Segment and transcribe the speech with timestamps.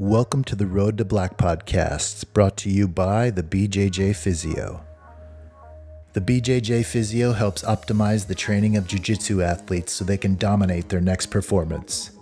[0.00, 4.82] Welcome to the Road to Black podcast, brought to you by the BJJ Physio.
[6.14, 10.88] The BJJ Physio helps optimize the training of jiu jitsu athletes so they can dominate
[10.88, 12.12] their next performance.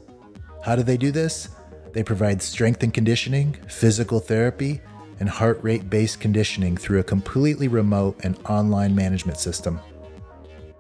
[0.65, 1.51] How do they do this?
[1.93, 4.81] They provide strength and conditioning, physical therapy,
[5.21, 9.79] and heart rate based conditioning through a completely remote and online management system.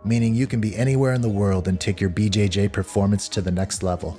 [0.05, 3.53] Meaning you can be anywhere in the world and take your BJJ performance to the
[3.53, 4.19] next level.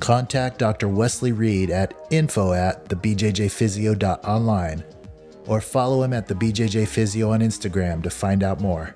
[0.00, 0.88] Contact Dr.
[0.88, 4.84] Wesley Reed at info at thebjjphysio.online
[5.46, 8.94] or follow him at the BJJ on Instagram to find out more.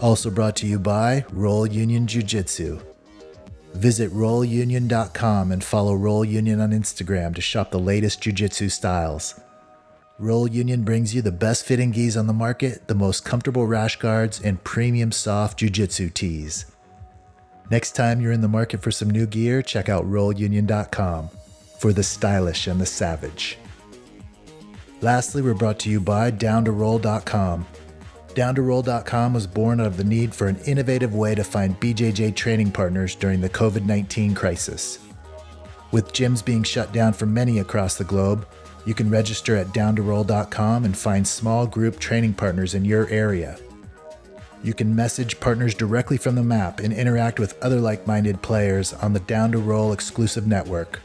[0.00, 2.80] Also brought to you by Roll Union Jiu Jitsu.
[3.74, 9.40] Visit rollunion.com and follow Roll Union on Instagram to shop the latest jiu jitsu styles.
[10.18, 13.96] Roll Union brings you the best fitting gis on the market, the most comfortable rash
[13.96, 16.66] guards, and premium soft jiu jitsu tees.
[17.70, 21.30] Next time you're in the market for some new gear, check out rollunion.com
[21.78, 23.58] for the stylish and the savage.
[25.00, 27.66] Lastly, we're brought to you by downtoroll.com.
[28.28, 32.72] Downtoroll.com was born out of the need for an innovative way to find BJJ training
[32.72, 34.98] partners during the COVID 19 crisis.
[35.92, 38.46] With gyms being shut down for many across the globe,
[38.84, 43.56] you can register at downtoroll.com and find small group training partners in your area.
[44.64, 48.94] You can message partners directly from the map and interact with other like minded players
[48.94, 51.00] on the Down to Roll exclusive network.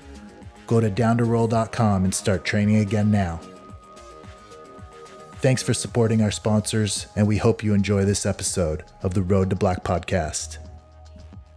[0.65, 3.41] Go to downtoroll.com and start training again now.
[5.41, 9.49] Thanks for supporting our sponsors, and we hope you enjoy this episode of the Road
[9.49, 10.59] to Black podcast.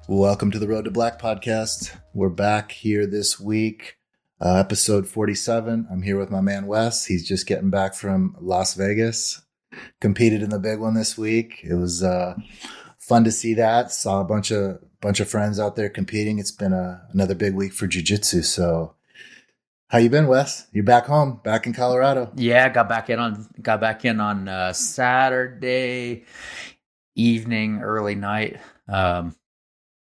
[0.08, 1.97] Welcome to the Road to Black podcast.
[2.12, 3.98] We're back here this week,
[4.41, 5.86] uh, episode 47.
[5.89, 7.05] I'm here with my man Wes.
[7.05, 9.42] He's just getting back from Las Vegas
[10.01, 11.61] competed in the big one this week.
[11.62, 12.34] It was uh,
[12.98, 13.92] fun to see that.
[13.92, 16.39] Saw a bunch of bunch of friends out there competing.
[16.39, 18.42] It's been a, another big week for jiu-jitsu.
[18.42, 18.95] So
[19.89, 20.69] how you been, Wes?
[20.73, 22.33] You're back home, back in Colorado.
[22.37, 26.24] Yeah, got back in on got back in on uh, Saturday
[27.14, 28.58] evening, early night.
[28.89, 29.36] Um,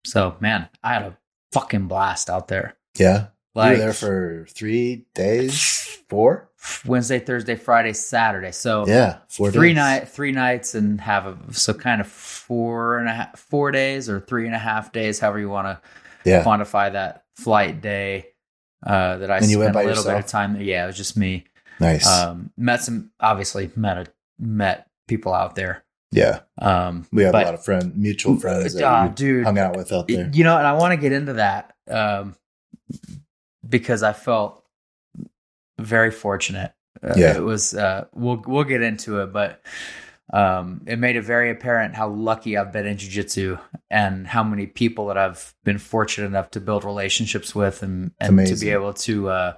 [0.05, 1.19] so man, I had a
[1.53, 2.77] fucking blast out there.
[2.99, 6.50] Yeah, like, you were there for three days, four.
[6.85, 8.53] Wednesday, Thursday, Friday, Saturday.
[8.53, 13.09] So yeah, four three night, three nights, and have a so kind of four and
[13.09, 15.81] a half, four days or three and a half days, however you want to
[16.29, 16.45] yeah.
[16.45, 18.27] quantify that flight day.
[18.85, 20.07] Uh, that I and spent a little yourself?
[20.07, 20.59] bit of time.
[20.59, 21.45] Yeah, it was just me.
[21.81, 22.07] Nice.
[22.07, 24.07] Um, met some obviously met a,
[24.39, 25.85] met people out there.
[26.13, 26.41] Yeah.
[26.59, 29.77] Um, we have but, a lot of friend mutual friends that uh, dude, hung out
[29.77, 30.31] with out there.
[30.33, 32.37] You know, and I want to get into that um,
[33.69, 34.60] because I felt
[35.83, 36.73] very fortunate.
[37.03, 37.75] Uh, yeah, it was.
[37.75, 39.63] Uh, we'll we'll get into it, but
[40.33, 43.59] um, it made it very apparent how lucky I've been in jiu-jitsu
[43.91, 48.47] and how many people that I've been fortunate enough to build relationships with and and
[48.47, 49.57] to be able to uh,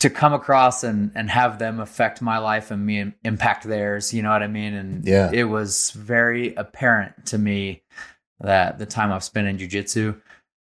[0.00, 4.12] to come across and and have them affect my life and me impact theirs.
[4.12, 4.74] You know what I mean?
[4.74, 7.82] And yeah, it was very apparent to me
[8.40, 10.20] that the time I've spent in jiu-jitsu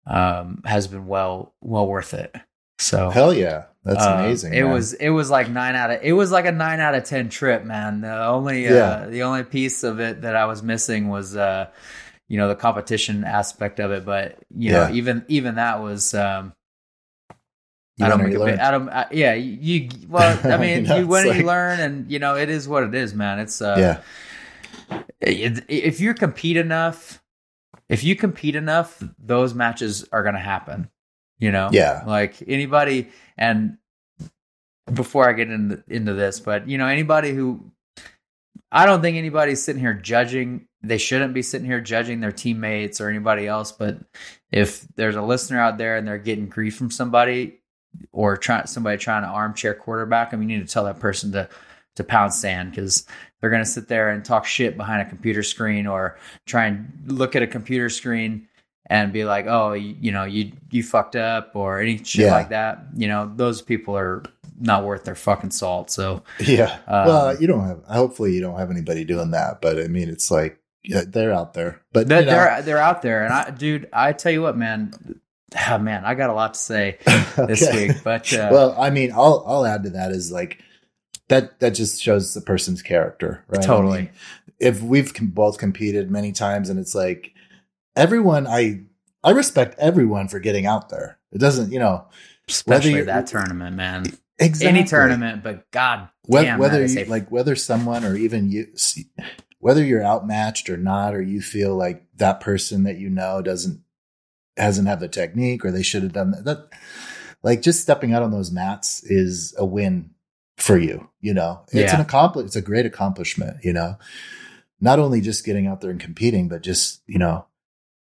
[0.06, 2.34] um, has been well well worth it.
[2.80, 4.54] So hell yeah, that's uh, amazing.
[4.54, 4.74] It man.
[4.74, 7.30] was it was like nine out of it was like a nine out of ten
[7.30, 8.02] trip, man.
[8.02, 11.70] The only uh, the only piece of it that I was missing was uh,
[12.28, 14.88] you know the competition aspect of it, but you yeah.
[14.88, 16.14] know even even that was.
[16.14, 16.54] Um,
[17.98, 18.60] you I don't make a bit.
[18.60, 19.90] Adam, uh, yeah, you.
[20.08, 22.84] Well, I mean, you, you win like, you learn, and you know it is what
[22.84, 23.40] it is, man.
[23.40, 24.02] It's uh,
[24.92, 25.02] yeah.
[25.20, 27.24] If you compete enough,
[27.90, 30.90] if you compete enough, those matches are going to happen.
[31.40, 32.04] You know, yeah.
[32.06, 33.78] Like anybody, and
[34.92, 37.72] before I get into into this, but you know, anybody who
[38.72, 40.68] I don't think anybody's sitting here judging.
[40.82, 43.72] They shouldn't be sitting here judging their teammates or anybody else.
[43.72, 43.98] But
[44.52, 47.60] if there's a listener out there and they're getting grief from somebody
[48.12, 51.32] or trying somebody trying to armchair quarterback, I mean, you need to tell that person
[51.34, 51.50] to
[51.96, 53.06] to pound sand because
[53.42, 56.92] they're going to sit there and talk shit behind a computer screen or try and
[57.08, 58.47] look at a computer screen
[58.88, 62.32] and be like, oh, you, you know, you you fucked up or any shit yeah.
[62.32, 62.86] like that.
[62.96, 64.24] You know, those people are
[64.60, 65.92] not worth their fucking salt.
[65.92, 67.84] So yeah, um, well, you don't have.
[67.86, 69.62] Hopefully, you don't have anybody doing that.
[69.62, 71.82] But I mean, it's like yeah, they're out there.
[71.94, 72.32] But they're, you know.
[72.32, 75.22] they're they're out there, and I, dude, I tell you what, man.
[75.70, 77.46] Oh, man, I got a lot to say okay.
[77.46, 80.62] this week, but uh, well, I mean, I'll I'll add to that is like
[81.30, 83.62] that that just shows the person's character, right?
[83.62, 83.98] Totally.
[83.98, 84.10] I mean,
[84.60, 87.34] if we've both competed many times, and it's like
[87.98, 88.82] everyone I
[89.24, 91.20] I respect everyone for getting out there.
[91.34, 92.08] It doesn't, you know,
[92.48, 94.06] especially that tournament, man.
[94.40, 94.80] Exactly.
[94.80, 98.68] Any tournament, but God, damn, whether you, like whether someone or even you,
[99.60, 103.82] whether you're outmatched or not, or you feel like that person that you know doesn't
[104.56, 106.46] hasn't had the technique or they should have done that.
[106.46, 106.70] that
[107.44, 110.12] like just stepping out on those mats is a win
[110.58, 111.62] for you, you know.
[111.68, 111.96] It's Yeah.
[111.96, 113.98] an accompli- it's a great accomplishment, you know.
[114.80, 117.46] Not only just getting out there and competing, but just, you know,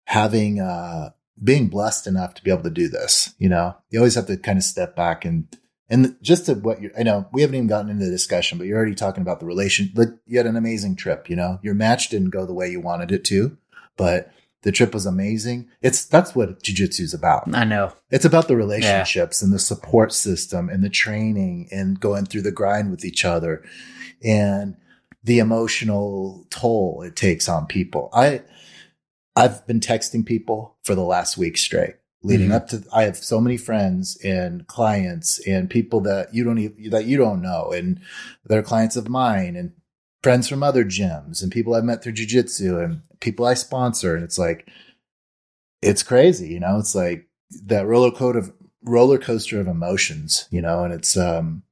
[0.06, 1.10] having uh
[1.42, 3.76] being blessed enough to be able to do this, you know.
[3.90, 5.46] You always have to kind of step back and
[5.88, 8.66] and just to what you I know, we haven't even gotten into the discussion, but
[8.66, 9.90] you're already talking about the relation.
[9.94, 11.58] Like you had an amazing trip, you know.
[11.62, 13.56] Your match didn't go the way you wanted it to,
[13.96, 14.32] but
[14.62, 15.68] the trip was amazing.
[15.82, 17.54] It's that's what jujitsu is about.
[17.54, 17.92] I know.
[18.10, 22.50] It's about the relationships and the support system and the training and going through the
[22.52, 23.64] grind with each other
[24.24, 24.76] and
[25.22, 28.08] the emotional toll it takes on people.
[28.12, 28.42] I
[29.36, 32.54] I've been texting people for the last week straight leading Mhm.
[32.54, 36.90] up to I have so many friends and clients and people that you don't even
[36.90, 38.00] that you don't know and
[38.44, 39.72] they're clients of mine and
[40.22, 44.24] friends from other gyms and people I've met through jujitsu and people I sponsor and
[44.24, 44.68] it's like
[45.82, 46.78] it's crazy, you know.
[46.78, 47.28] It's like
[47.66, 51.62] that roller coaster of roller coaster of emotions, you know, and it's um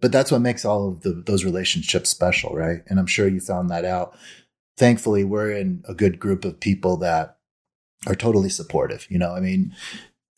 [0.00, 2.82] but that's what makes all of the, those relationships special, right?
[2.88, 4.16] And I'm sure you found that out.
[4.80, 7.36] Thankfully, we're in a good group of people that
[8.06, 9.34] are totally supportive, you know.
[9.34, 9.74] I mean,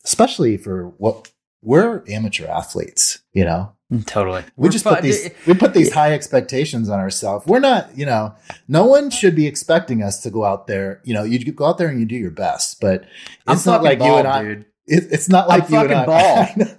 [0.03, 1.31] especially for what
[1.61, 3.71] we're amateur athletes, you know.
[3.89, 4.41] Mm, totally.
[4.57, 7.45] We We're just put these we put these high expectations on ourselves.
[7.47, 8.35] We're not, you know,
[8.67, 10.99] no one should be expecting us to go out there.
[11.05, 13.05] You know, you go out there and you do your best, but
[13.47, 14.43] I'm it's not fucking like you and I.
[14.43, 14.65] dude.
[14.85, 16.05] It, it's not like I'm you and I.
[16.57, 16.75] bald.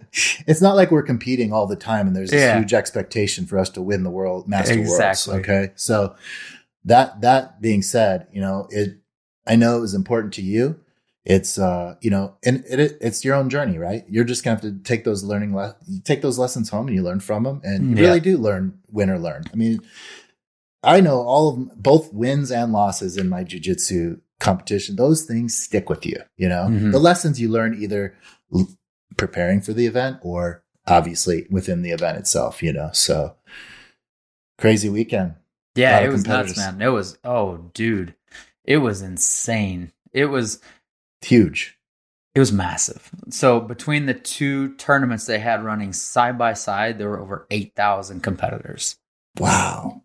[0.46, 2.58] it's not like we're competing all the time, and there's this Yeah.
[2.58, 5.32] huge expectation for us to win the world master Exactly.
[5.32, 5.48] worlds.
[5.48, 6.14] Okay, so
[6.84, 8.98] that that being said, you know it.
[9.46, 10.80] I know it was important to you.
[11.24, 14.04] It's uh, you know, and it, it it's your own journey, right?
[14.08, 16.94] You're just gonna have to take those learning le- you take those lessons home and
[16.96, 18.08] you learn from them, and you Yeah.
[18.08, 19.44] really do learn win or learn.
[19.52, 19.80] I mean,
[20.82, 24.96] I know all of both wins and losses in my jujitsu competition.
[24.96, 26.18] Those things stick with you.
[26.36, 26.92] You know, Mhm.
[26.92, 28.14] the lessons you learn either
[28.54, 28.68] l-
[29.16, 32.62] preparing for the event or obviously within the event itself.
[32.62, 33.36] You know, so
[34.58, 35.34] crazy weekend.
[35.74, 36.80] Yeah, it was nuts, man.
[36.80, 38.14] It was oh, dude,
[38.64, 39.92] it was insane.
[40.12, 40.60] It was
[41.22, 41.76] Huge.
[42.34, 43.10] it was massive.
[43.30, 47.74] So between the two tournaments they had running side by side, there were over eight
[47.74, 48.96] thousand competitors.
[49.38, 50.02] Wow,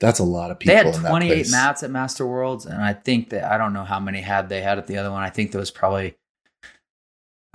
[0.00, 0.74] that's a lot of people.
[0.74, 3.84] they had twenty eight mats at Master Worlds, and I think that I don't know
[3.84, 5.22] how many had they had at the other one.
[5.22, 6.16] I think there was probably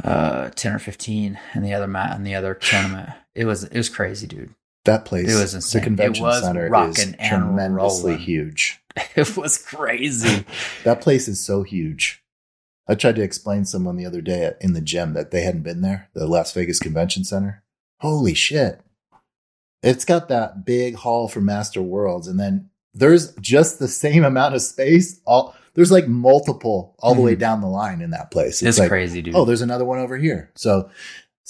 [0.03, 3.09] uh ten or fifteen in the other mat in the other tournament.
[3.33, 4.53] It was it was crazy, dude.
[4.85, 5.81] That place, It was the insane.
[5.81, 8.17] It convention was center, is and tremendously rolling.
[8.25, 8.79] huge.
[9.15, 10.45] It was crazy.
[10.83, 12.23] That place is so huge.
[12.87, 15.61] I tried to explain to someone the other day in the gym that they hadn't
[15.63, 17.63] been there, the Las Vegas Convention Center.
[17.99, 18.81] Holy shit.
[19.83, 24.55] It's got that big hall for Master Worlds, and then there's just the same amount
[24.55, 25.21] of space.
[25.25, 27.39] All there's like multiple all the way Mhm.
[27.39, 28.61] down the line in that place.
[28.61, 29.35] It's like, crazy, dude.
[29.35, 30.51] oh, there's another one over here.
[30.55, 30.89] So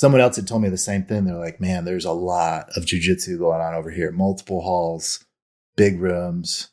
[0.01, 1.25] someone else had told me the same thing.
[1.25, 4.11] They're like, man, there's a lot of jujitsu going on over here.
[4.11, 5.23] Multiple halls,
[5.77, 6.69] big rooms.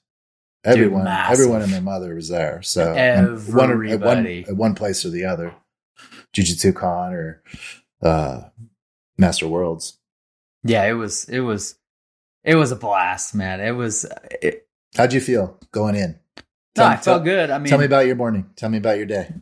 [0.64, 1.38] Everyone, massive.
[1.38, 2.62] everyone and their mother was there.
[2.62, 5.54] So one, at one, at one place or the other,
[6.34, 7.42] Jujitsu Con or
[8.02, 8.44] uh,
[9.18, 9.98] Master Worlds.
[10.64, 11.76] yeah, it was it was
[12.44, 13.60] it was a blast, man.
[13.60, 14.06] It was
[14.42, 14.66] it,
[14.96, 16.18] How'd you feel going in?
[16.38, 16.42] no,
[16.74, 17.50] Tell- I felt tell- good.
[17.50, 18.48] I mean, Tell me about your morning.
[18.56, 19.34] Tell me about your day.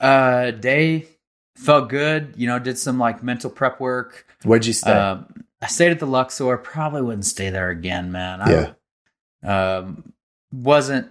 [0.00, 1.06] uh day
[1.58, 4.26] felt good, you know, did some like mental prep work.
[4.44, 4.92] Where'd you stay?
[4.92, 8.40] Um I stayed at the Luxor, probably wouldn't stay there again, man.
[8.46, 8.72] Yeah.
[9.44, 10.12] I um
[10.52, 11.10] wasn't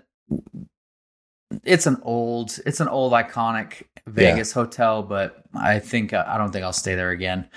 [1.64, 6.52] it's an old it's an old iconic Vegas hotel, but I think uh, I don't
[6.52, 7.50] think I'll stay there again.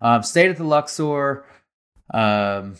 [0.00, 1.44] Um, stayed at the Luxor.
[2.12, 2.76] Um,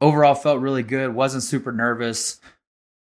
[0.00, 1.14] overall felt really good.
[1.14, 2.40] wasn't super nervous.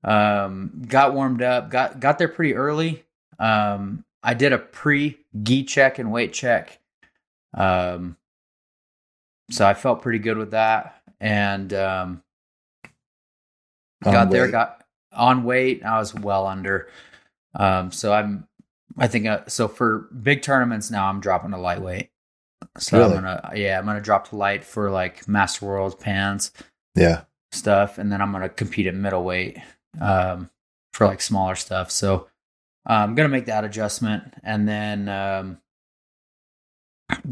[0.04, 1.70] Um, got warmed up.
[1.70, 3.04] got got there pretty early.
[3.40, 6.80] Um, I did a pre gi check and weight check.
[7.54, 8.18] Um,
[9.52, 12.24] so I felt pretty good with that, and um,
[14.04, 15.84] got there, got on weight.
[15.86, 16.90] I was well under.
[17.56, 18.48] Um, so I'm,
[18.98, 22.10] I think, uh, so for big tournaments now, I'm dropping to lightweight.
[22.80, 23.18] So Really?
[23.18, 26.52] I'm gonna, yeah, I'm gonna drop to light for like Master World pans
[26.96, 27.24] Yeah.
[27.52, 29.60] stuff, and then I'm gonna compete at middleweight
[30.02, 30.50] um,
[30.94, 31.92] for like smaller stuff.
[31.92, 32.28] So
[32.86, 35.58] I'm gonna make that adjustment, and then um,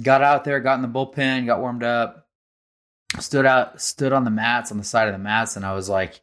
[0.02, 2.28] got out there, got in the bullpen, got warmed up,
[3.20, 5.90] stood out, stood on the mats on the side of the mats, and I was
[5.90, 6.22] like,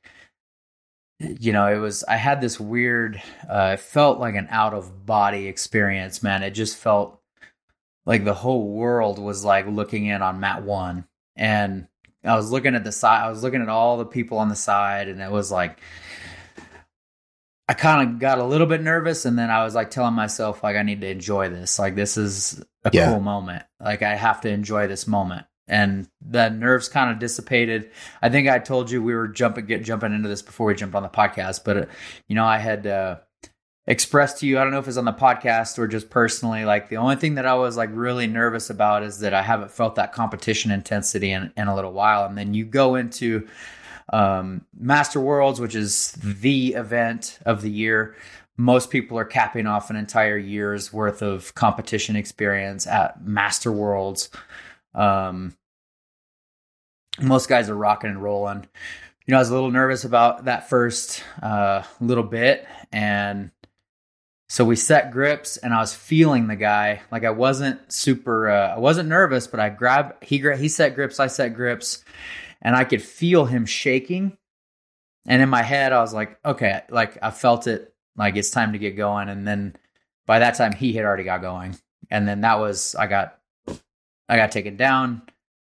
[1.21, 5.05] you know, it was I had this weird, uh, it felt like an out of
[5.05, 6.43] body experience, man.
[6.43, 7.21] It just felt
[8.07, 11.05] like the whole world was like looking in on mat one,
[11.37, 11.89] and
[12.25, 13.25] I was looking at the side.
[13.25, 15.79] I was looking at all the people on the side, and it was like
[17.69, 20.63] I kind of got a little bit nervous, and then I was like telling myself
[20.63, 21.79] like I need to enjoy this.
[21.79, 23.11] Like this is a Yeah.
[23.11, 23.65] cool moment.
[23.79, 25.45] Like I have to enjoy this moment.
[25.71, 27.91] And the nerves kind of dissipated.
[28.23, 30.95] I think I told you we were jumping get jumping into this before we jumped
[30.95, 31.85] on the podcast, but uh,
[32.27, 33.17] you know I had uh,
[33.87, 34.59] expressed to you.
[34.59, 36.65] I don't know if it's on the podcast or just personally.
[36.65, 39.71] Like the only thing that I was like really nervous about is that I haven't
[39.71, 42.25] felt that competition intensity in, in a little while.
[42.25, 43.47] And then you go into
[44.11, 48.17] um, Master Worlds, which is the event of the year.
[48.57, 54.31] Most people are capping off an entire year's worth of competition experience at Master Worlds.
[54.95, 55.57] Um,
[57.21, 58.67] most guys are rocking and rolling.
[59.27, 63.51] You know, I was a little nervous about that first uh, little bit, and
[64.49, 67.03] so we set grips, and I was feeling the guy.
[67.11, 70.25] Like I wasn't super, uh, I wasn't nervous, but I grabbed.
[70.25, 72.05] He he set grips, I set grips,
[72.63, 74.37] and I could feel him shaking.
[75.27, 78.73] And in my head, I was like, okay, like I felt it, like it's time
[78.73, 79.29] to get going.
[79.29, 79.77] And then
[80.27, 81.77] by that time, he had already got going,
[82.11, 83.39] and then that was I got,
[84.29, 85.23] I got taken down.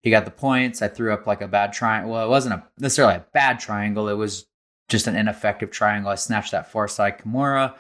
[0.03, 0.83] He got the points.
[0.83, 2.13] I threw up like a bad triangle.
[2.13, 4.09] Well, it wasn't a necessarily a bad triangle.
[4.09, 4.47] It was
[4.89, 6.11] just an ineffective triangle.
[6.11, 7.75] I snatched that far side Kimura.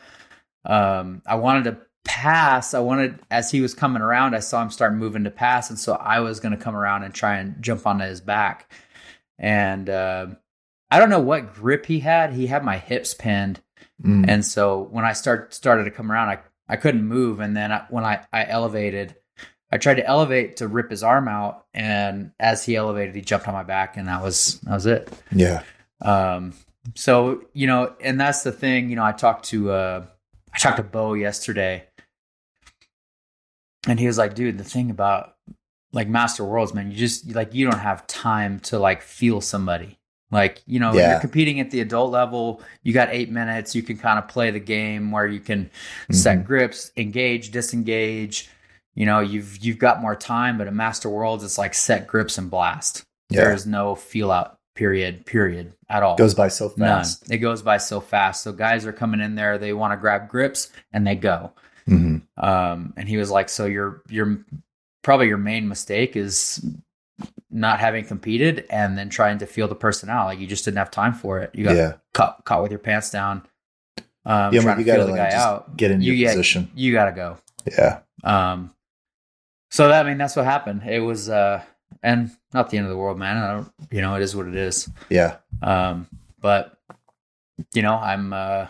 [0.64, 2.74] Um, I wanted to pass.
[2.74, 5.78] I wanted as he was coming around, I saw him start moving to pass, and
[5.78, 8.72] so I was going to come around and try and jump onto his back.
[9.38, 10.26] And uh,
[10.90, 12.32] I don't know what grip he had.
[12.32, 13.60] He had my hips pinned,
[14.02, 14.24] Mm.
[14.28, 16.38] and so when I start started to come around, I
[16.68, 17.38] I couldn't move.
[17.40, 19.14] And then I, when I I elevated,
[19.70, 23.46] I tried to elevate to rip his arm out, and as he elevated, he jumped
[23.46, 25.10] on my back, and that was that was it.
[25.30, 25.62] yeah.
[26.02, 26.54] Um,
[26.96, 28.90] so you know, and that's the thing.
[28.90, 30.06] You know, I talked to uh,
[30.52, 31.84] I talked to Bo yesterday,
[33.86, 35.36] and he was like, "Dude, the thing about
[35.94, 39.98] like Master Worlds, man, you just like you don't have time to like feel somebody."
[40.30, 41.12] Like you know, Yeah.
[41.12, 42.60] you're competing at the adult level.
[42.82, 43.74] You got eight minutes.
[43.74, 45.70] You can kind of play the game where you can
[46.10, 46.44] set Mhm.
[46.46, 48.48] grips, engage, disengage.
[48.96, 50.58] You know, you've you've got more time.
[50.58, 53.04] But in Master Worlds, it's like set grips and blast.
[53.30, 53.44] Yeah.
[53.44, 56.14] There is no feel out period period at all.
[56.14, 57.36] It goes by so fast None.
[57.36, 58.42] It goes by so fast.
[58.42, 59.56] So guys are coming in there.
[59.56, 61.52] They want to grab grips and they go.
[61.86, 64.38] hmm Um, and he was like, "So your your
[65.04, 66.64] probably your main mistake is
[67.50, 70.24] not having competed and then trying to feel the person out.
[70.26, 71.54] Like you just didn't have time for it.
[71.54, 71.92] You got Yeah.
[72.12, 73.42] caught caught with your pants down.
[74.26, 75.76] Um, Yeah, trying but to you gotta feel the like guy out.
[75.76, 76.70] get in You- your position.
[76.74, 77.38] You got to go.
[77.70, 78.00] Yeah.
[78.24, 78.74] Um,
[79.70, 80.82] so that I mean that's what happened.
[80.84, 81.62] It was uh,
[82.02, 83.36] and not the end of the world, man.
[83.36, 84.88] I don't, you know, it is what it is.
[85.10, 85.36] Yeah.
[85.62, 86.08] Um,
[86.40, 86.76] but
[87.72, 88.66] you know, I'm uh,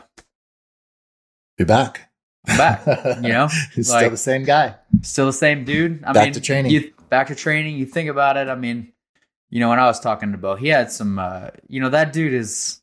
[1.58, 2.10] You're back.
[2.46, 2.86] I'm back.
[3.22, 4.74] You know, He's like- still the same guy.
[5.02, 6.02] still the same dude.
[6.04, 6.72] I Back mean, to training.
[6.72, 7.76] You, back to training.
[7.76, 8.48] You think about it.
[8.48, 8.92] I mean,
[9.50, 11.18] you know, when I was talking to Bo, he had some.
[11.18, 12.80] Uh, you know, that dude is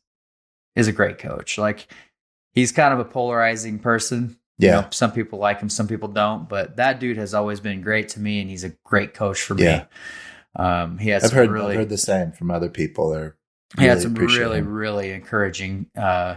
[0.74, 1.58] is a great coach.
[1.58, 1.86] Like
[2.52, 4.36] he's kind of a polarizing person.
[4.58, 4.80] You Yeah.
[4.82, 6.48] know, some people like him, some people don't.
[6.48, 9.56] But that dude has always been great to me, and he's a great coach for
[9.58, 9.78] Yeah.
[9.78, 9.84] me.
[10.64, 13.10] Um, he has I've heard really I've heard the same from other people.
[13.10, 13.36] They're
[13.78, 14.68] he had some really him.
[14.68, 16.36] really encouraging uh,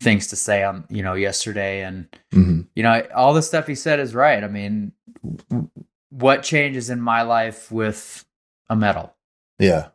[0.00, 2.66] things to say on you know yesterday and Mhm.
[2.74, 4.92] you know all the stuff he said is right i mean
[6.10, 8.24] what changes in my life with
[8.70, 9.14] a medal
[9.58, 9.88] Yeah.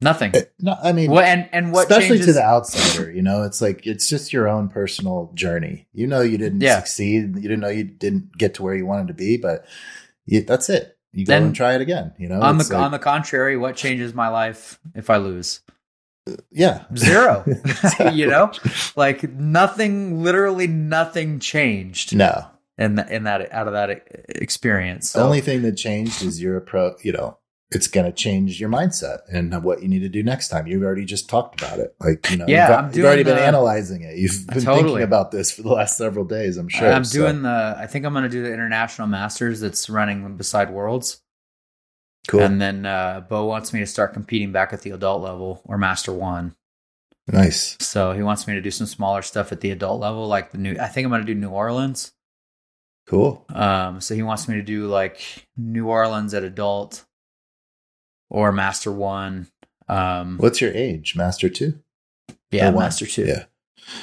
[0.00, 3.22] nothing It- no, I mean, what and and what especially changes to the outsider, you
[3.22, 5.86] know, it's like it's just your own personal journey.
[5.92, 6.76] You know, you didn't Yeah.
[6.78, 7.36] succeed.
[7.36, 9.64] You didn't know you didn't get to where you wanted to be, but
[10.26, 10.96] you, that's it.
[11.12, 12.12] You go Then- and try it again.
[12.18, 15.60] You know, on the like- on the contrary what changes my life if i lose
[16.50, 18.12] yeah, zero Exactly.
[18.20, 18.52] you know
[18.96, 22.46] like nothing literally nothing changed No,
[22.78, 23.90] in that in that out of that
[24.28, 27.04] experience the so, only thing that changed is your approach.
[27.04, 27.38] You know,
[27.70, 30.66] it's going to change your mindset and what you need to do next time.
[30.66, 31.94] You've already just talked about it.
[32.00, 34.16] Like, you know, Yeah, you've, I'm you've already been analyzing it.
[34.16, 34.84] You've uh, been Totally.
[34.88, 36.56] thinking about this for the last several days.
[36.56, 36.92] I'm sure.
[36.92, 40.36] i'm So, doing the i think i'm going to do the international masters that's running
[40.36, 41.22] beside worlds
[42.30, 42.40] cool.
[42.40, 45.76] And then uh, Bo wants me to start competing back at the adult level or
[45.78, 46.54] Master One.
[47.26, 47.76] nice.
[47.80, 50.58] So he wants me to do some smaller stuff at the adult level, like the
[50.58, 50.76] new.
[50.80, 52.12] I think I'm going to do New Orleans.
[53.06, 53.44] Cool.
[53.52, 57.04] Um, so he wants me to do like New Orleans at adult
[58.28, 59.48] or Master One.
[59.88, 61.16] Um, What's your age?
[61.16, 61.80] Master two?
[62.52, 62.70] yeah?
[62.70, 63.24] Master Two.
[63.26, 63.44] Yeah.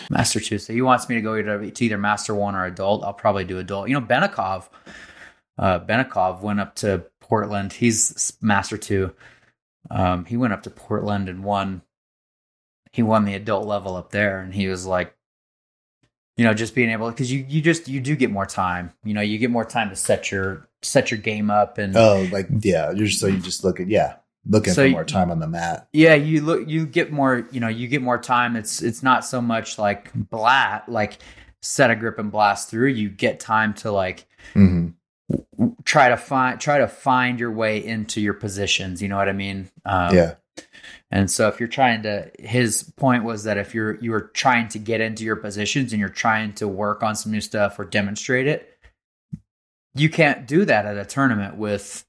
[0.10, 0.58] Master Two.
[0.58, 3.04] So he wants me to go either to either Master One or adult.
[3.06, 3.88] I'll probably do adult.
[3.88, 4.68] You know, Benikov.
[5.58, 7.74] Uh, Benikov went up to Portland.
[7.74, 9.14] He's Master Two.
[9.90, 11.82] Um, he went up to Portland and won.
[12.92, 15.16] He won the adult level up there, and he was like,
[16.36, 18.94] you know, just being able because you you just you do get more time.
[19.04, 22.28] You know, you get more time to set your set your game up and Oh,
[22.32, 22.92] like yeah.
[22.92, 24.18] You're so you just look at yeah.
[24.48, 25.88] looking So for more time on the mat.
[25.94, 28.56] Yeah, you look you get more, you know, you get more time.
[28.56, 31.18] It's it's not so much like blat like
[31.62, 32.90] set a grip and blast through.
[32.90, 34.90] You get time to like hmm
[35.84, 39.34] try to find try to find your way into your positions, you know what I
[39.34, 39.70] mean?
[39.86, 40.36] Um yeah,
[41.12, 44.68] And so if you're trying to his point was that if you're you are trying
[44.70, 47.86] to get into your positions and you're trying to work on some new stuff or
[47.86, 48.70] demonstrate it,
[49.96, 52.06] you can't do that at a tournament with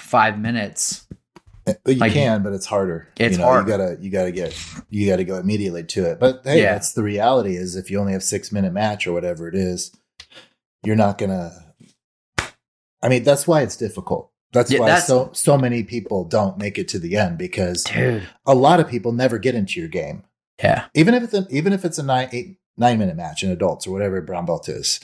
[0.00, 1.06] 5 minutes.
[1.64, 3.08] but you like- can, but it's harder.
[3.18, 3.66] It's you know, hard.
[3.66, 4.56] You gotta, you gotta get,
[4.88, 6.18] you gotta go immediately to it.
[6.20, 6.72] But hey, Yeah.
[6.72, 7.56] that's the reality.
[7.56, 9.92] Is if you only have six minute match or whatever it is,
[10.84, 11.65] you're not gonna.
[13.02, 14.30] I mean, that's why it's difficult.
[14.52, 17.84] That's Yeah, why that's- so so many people don't make it to the end because
[17.84, 18.22] Dude.
[18.46, 20.24] a lot of people never get into your game.
[20.62, 20.86] Yeah.
[20.94, 23.86] even if it's a, even if it's a nine eight nine minute match in adults
[23.86, 25.00] or whatever brown belt is,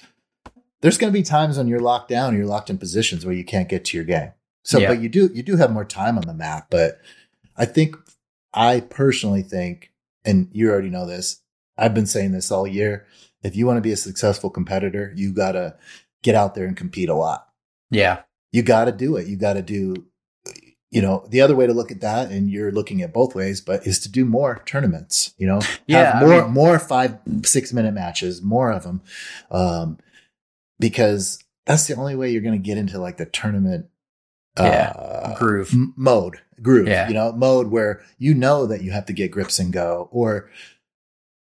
[0.80, 3.44] there's going to be times when you're locked down, you're locked in positions where you
[3.44, 4.30] can't get to your game.
[4.64, 4.88] So, Yeah.
[4.88, 6.68] but you do you do have more time on the map.
[6.70, 7.00] But
[7.56, 7.96] I think
[8.54, 9.92] I personally think,
[10.24, 11.40] and you already know this,
[11.76, 13.04] I've been saying this all year.
[13.42, 15.74] If you want to be a successful competitor, you got to
[16.22, 17.48] get out there and compete a lot
[17.92, 18.22] Yeah.
[18.50, 19.26] you got to do it.
[19.28, 20.06] You got to do,
[20.90, 23.60] you know, the other way to look at that, and you're looking at both ways,
[23.60, 25.32] but is to do more tournaments.
[25.38, 29.00] You know, Yeah, Have I more mean- more five six minute matches, more of them,
[29.50, 29.98] um,
[30.78, 33.86] because that's the only way you're going to get into like the tournament.
[34.58, 35.70] Yeah, uh, Groove.
[35.72, 37.08] m- mode groove Yeah.
[37.08, 40.50] you know mode where you know that you have to get grips and go or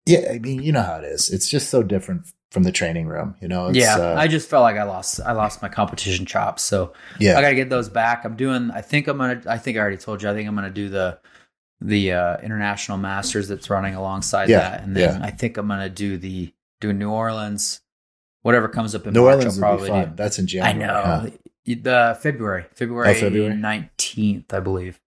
[0.05, 3.07] yeah i mean you know how it is it's just so different from the training
[3.07, 3.97] room you know it's, yeah.
[3.97, 6.63] uh, I just felt like I lost I lost my competition chops.
[6.63, 8.25] So yeah I got to get those back.
[8.25, 8.71] I'm doing.
[8.71, 9.43] I think I'm gonna.
[9.47, 10.31] I think I already told you.
[10.31, 11.19] I think I'm gonna do the
[11.81, 15.27] the uh, international masters that's running alongside Yeah, that, and then yeah.
[15.27, 17.81] I think I'm gonna do the do New Orleans.
[18.43, 20.17] Whatever comes up in new March, orleans I'll probably fun do.
[20.17, 20.85] that's in January.
[20.85, 21.31] I know huh?
[21.67, 23.55] the February February Oh, February?
[23.55, 24.99] nineteenth, I believe.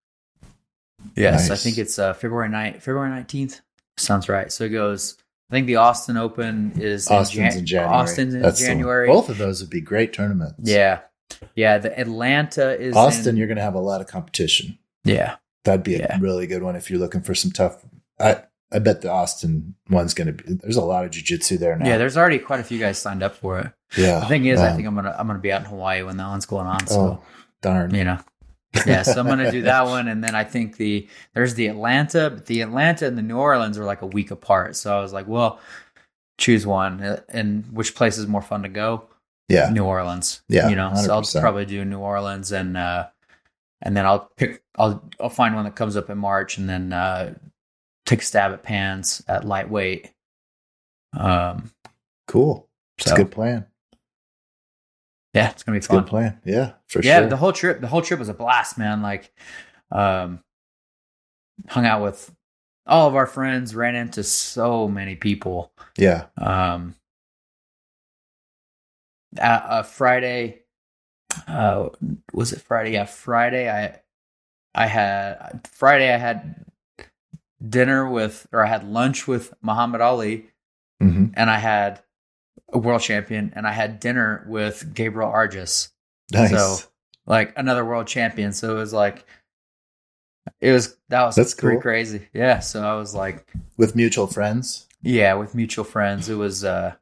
[1.15, 3.61] Yes, I think it's uh, February night February nineteenth.
[3.97, 4.51] Sounds right.
[4.51, 5.17] So it goes.
[5.51, 7.93] I think the Austin Open is Austin's Jan- in January.
[7.93, 9.07] Austin's in That's the one.
[9.07, 10.55] Both of those would be great tournaments.
[10.63, 10.99] Yeah,
[11.55, 11.77] yeah.
[11.77, 14.77] The Atlanta is Austin, in- you're going to have a lot of competition.
[15.03, 15.35] yeah,
[15.65, 16.17] That'd be a Yeah.
[16.21, 17.83] really good one if you're looking for some tough.
[18.19, 20.53] I I bet the Austin one's going to be.
[20.53, 21.85] There's a lot of jujitsu there now.
[21.85, 21.97] yeah.
[21.97, 23.67] There's already quite a few guys signed up for it.
[23.97, 24.21] yeah.
[24.21, 26.27] The thing is, I think I'm gonna I'm gonna be out in Hawaii when that
[26.29, 26.87] one's going on.
[26.87, 27.23] So Oh
[27.61, 27.93] darn.
[27.93, 28.19] you know,
[28.85, 29.03] yeah.
[29.03, 32.45] So I'm gonna do that one, and then I think the there's the Atlanta, but
[32.45, 34.75] the Atlanta and the New Orleans are like a week apart.
[34.75, 35.59] So I was like, well,
[36.37, 39.05] choose one, uh, and which place is more fun to go?
[39.51, 39.69] Yeah.
[39.69, 40.41] New Orleans.
[40.47, 43.07] Yeah, you know, so I'll probably do New Orleans and uh
[43.81, 46.93] and then I'll pick I'll I'll find one that comes up in March and then
[46.93, 47.33] uh
[48.05, 50.11] take a stab at pans at lightweight.
[51.17, 51.71] Um
[52.27, 52.69] Cool.
[52.97, 53.65] It's so a good plan.
[55.33, 55.99] Yeah, it's gonna be It's fun.
[56.03, 56.41] good plan.
[56.43, 57.29] Yeah, for yeah, sure.
[57.29, 59.01] the whole trip the whole trip was a blast, man.
[59.01, 59.31] Like
[59.91, 60.43] um
[61.69, 62.33] hung out with
[62.85, 65.71] all of our friends, ran into so many people.
[65.97, 66.25] yeah.
[66.37, 66.95] um
[69.39, 70.59] uh, uh friday
[71.47, 71.87] uh
[72.33, 73.97] was it friday yeah friday i
[74.75, 76.65] i had friday i had
[77.65, 80.47] dinner with or i had lunch with Mahamed Aly
[80.99, 82.01] hmm and i had
[82.73, 85.89] a world champion and i had dinner with Gabriel Arges
[86.31, 86.51] Nice.
[86.51, 86.77] so
[87.25, 89.25] like another world champion so it was like
[90.59, 91.81] it was that was That's pretty cool.
[91.81, 93.45] crazy yeah so i was like
[93.77, 94.87] With mutual friends.
[95.03, 96.29] yeah, with mutual friends.
[96.29, 96.93] It was uh,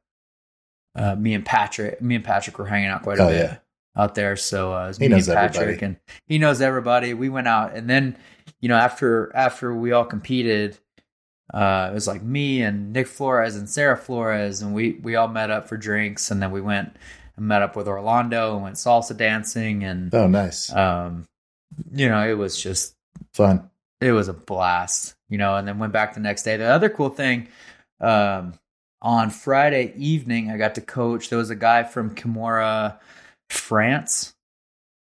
[0.96, 2.02] uh, me and Patrick.
[2.02, 3.58] Me and Patrick were hanging out quite a Oh, bit yeah.
[4.02, 4.36] out there.
[4.38, 5.86] So uh, it was He me knows and Patrick, everybody.
[5.86, 7.14] and he knows everybody.
[7.14, 8.18] We went out, and then
[8.62, 10.78] you know after after we all competed,
[11.54, 15.28] uh, it was like me and Nick Flores and Sarah Flores, and we we all
[15.28, 16.96] met up for drinks, and then we went
[17.38, 20.72] and met up with Orlando and went salsa dancing, and Oh, nice.
[20.74, 21.26] um,
[21.92, 22.96] you know it was just
[23.34, 23.70] Fun.
[24.02, 26.58] it was a blast, you know, and then went back the next day.
[26.58, 27.48] The other cool thing,
[28.02, 28.54] um,
[29.02, 31.30] on Friday evening, I got to coach.
[31.30, 33.00] There was a guy from Kimura,
[33.50, 34.34] France.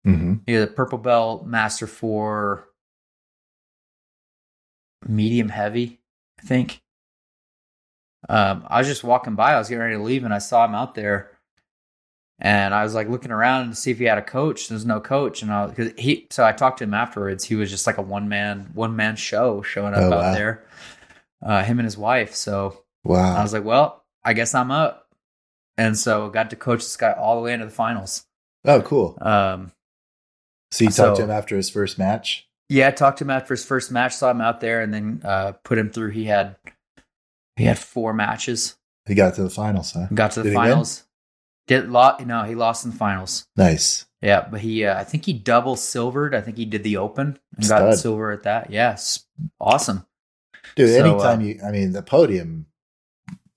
[0.04, 2.64] hmm He was a purple belt master for
[5.06, 5.97] medium heavy,
[6.38, 6.80] I think.
[8.28, 9.54] Um, I was just walking by.
[9.54, 11.30] I was getting ready to leave, and I saw him out there.
[12.40, 14.68] And I was like looking around to see if he had a coach.
[14.68, 16.28] There's no coach, and I because he.
[16.30, 17.44] So I talked to him afterwards.
[17.44, 20.34] He was just like a one man one man show showing up Oh, out wow.
[20.34, 20.64] there.
[21.44, 22.34] Uh, him and his wife.
[22.34, 23.36] So wow.
[23.36, 25.08] I was like, well, I guess I'm up.
[25.76, 28.24] And so got to coach this guy all the way into the finals.
[28.64, 29.16] Oh, cool.
[29.20, 29.70] Um,
[30.72, 32.47] So you so- talked to him after his first match.
[32.68, 35.22] Yeah, I talked to him after his first match, saw him out there, and then
[35.24, 36.10] uh, put him through.
[36.10, 36.56] He had
[37.56, 38.76] he had four matches,
[39.06, 40.06] He got to the finals, huh?
[40.14, 41.04] got to the Did finals.
[41.66, 43.46] Did lot, know, he lost in the finals.
[43.56, 44.06] Nice.
[44.22, 46.34] Yeah, but he, uh, I think he double silvered.
[46.34, 47.90] I think he did the Open and Stud.
[47.90, 48.70] got silver at that.
[48.70, 49.24] Yes,
[49.60, 50.06] awesome.
[50.76, 52.66] Dude, So, anytime uh, you, I mean, the podium,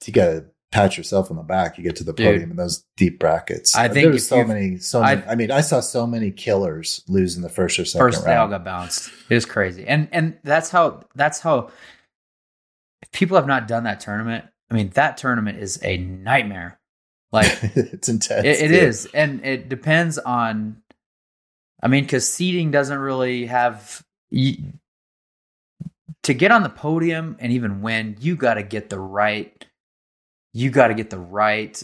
[0.06, 1.77] you got to pat yourself on the back.
[1.77, 2.25] You get to the Dude.
[2.25, 3.75] podium in those deep brackets.
[3.75, 5.27] I think there was if so many, so I- many.
[5.27, 8.36] I mean, I saw so many killers lose in the first or second First they
[8.36, 9.12] all got bounced.
[9.29, 11.69] It was crazy, and and that's how that's how.
[13.01, 16.79] If people have not done that tournament, I mean, that tournament is a nightmare.
[17.31, 18.45] Like it's intense.
[18.45, 18.84] It, it dude.
[18.84, 20.81] is, and it depends on.
[21.84, 24.73] I mean, because seating doesn't really have you,
[26.23, 28.17] to get on the podium and even win.
[28.19, 29.65] You got to get the right.
[30.54, 31.82] You got to get the right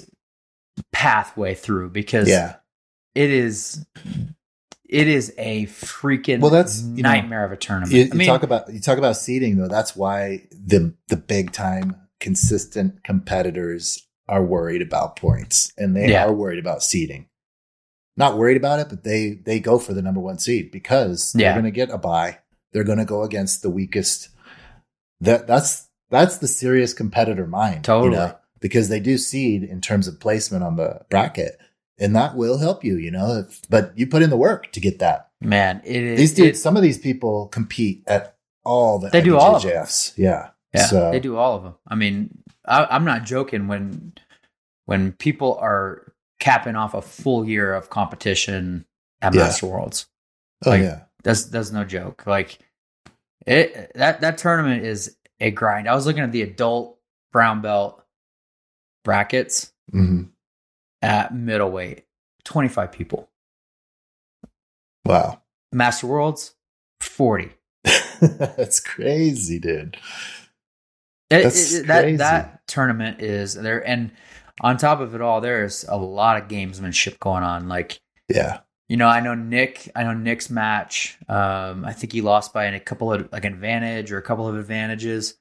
[0.92, 2.56] pathway through because Yeah.
[3.16, 3.86] it is.
[4.90, 7.92] It is a freaking Well, that's, you know, nightmare of a tournament.
[7.94, 9.68] You, I mean, talk about you talk about seeding though.
[9.68, 16.26] That's why the the big time consistent competitors are worried about points, and they Yeah.
[16.26, 17.28] are worried about seeding.
[18.16, 21.54] Not worried about it, but they they go for the number one seed because they're
[21.54, 22.40] going to get a buy.
[22.72, 24.30] They're going to go against the weakest.
[25.20, 28.12] That that's that's the serious competitor mind, Totally.
[28.14, 31.60] You know, because they do seed in terms of placement on the bracket,
[32.00, 32.98] and that will help you.
[32.98, 35.30] You know, if, but you put in the work to get that.
[35.42, 36.20] man, it is.
[36.20, 39.64] These dudes, it- some of these people compete at all the They do all of
[39.64, 39.86] them.
[40.18, 40.50] Yeah.
[40.74, 41.76] Yeah, So- they do all of them.
[41.88, 44.14] I mean, I, I'm not joking when
[44.86, 48.86] when people are capping off a full year of competition
[49.22, 49.44] at Yeah.
[49.44, 50.08] Master Worlds.
[50.66, 51.02] Oh Like, yeah.
[51.24, 52.26] That's that's no joke.
[52.28, 52.60] Like
[53.46, 55.88] it that that tournament is a grind.
[55.88, 56.98] I was looking at the adult
[57.32, 58.04] brown belt
[59.08, 60.24] brackets hmm
[61.02, 62.04] at middleweight,
[62.44, 63.30] 25 people.
[65.06, 65.42] Wow.
[65.72, 66.56] Master Worlds,
[67.02, 67.52] 40.
[68.22, 69.96] That's crazy, dude.
[71.30, 72.18] It- That's it- that crazy.
[72.18, 74.12] that tournament is there, and
[74.62, 77.70] on top of it all, there's a lot of gamesmanship going on.
[77.70, 78.62] Like Yeah.
[78.90, 79.90] you know, I know Nick.
[79.96, 81.18] I know Nick's match.
[81.30, 84.58] Um, I think he lost by a couple of like advantage or a couple of
[84.58, 85.38] advantages.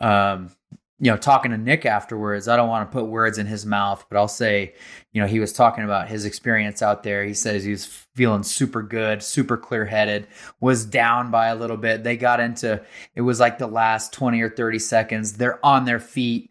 [0.00, 0.50] Um,
[0.98, 4.06] you know, talking to Nick afterwards, I don't want to put words in his mouth,
[4.08, 4.74] but I'll say,
[5.12, 7.22] you know, he was talking about his experience out there.
[7.24, 10.26] He says he was feeling super good, super clear headed,
[10.58, 12.02] was down by a little bit.
[12.02, 12.82] They got into
[13.14, 15.34] it was like the last 20 or 30 seconds.
[15.34, 16.50] They're on their feet,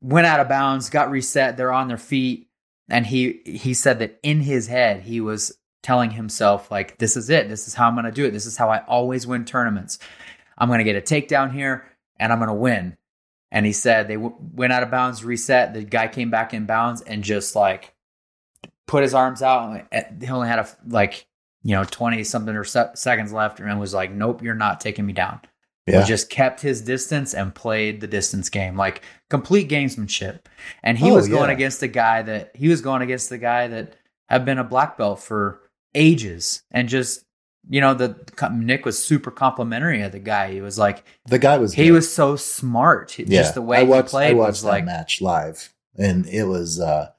[0.00, 2.48] went out of bounds, got reset, they're on their feet.
[2.88, 7.30] And he he said that in his head, he was telling himself, like, this is
[7.30, 7.48] it.
[7.48, 8.30] This is how I'm gonna do it.
[8.30, 9.98] This is how I always win tournaments.
[10.56, 11.88] I'm gonna get a takedown here
[12.20, 12.96] and I'm gonna win.
[13.54, 15.74] And he said they w- went out of bounds, reset.
[15.74, 17.94] The guy came back in bounds and just like
[18.88, 19.86] put his arms out.
[19.92, 21.26] and He only had a like
[21.62, 25.06] you know twenty something or se- seconds left, and was like, "Nope, you're not taking
[25.06, 25.40] me down."
[25.86, 26.00] Yeah.
[26.02, 30.40] He just kept his distance and played the distance game, like complete gamesmanship.
[30.82, 31.56] And he Oh, was going yeah.
[31.56, 33.96] against the guy that he was going against the guy that
[34.28, 35.60] had been a black belt for
[35.94, 37.24] ages, and just
[37.68, 38.16] you know the
[38.52, 40.52] Nick was super complimentary of the guy.
[40.52, 41.92] He was like The guy was he good.
[41.92, 43.16] was so smart.
[43.28, 46.26] Just the way I watched, he played I watched was that like match live, and
[46.26, 47.10] it was uh,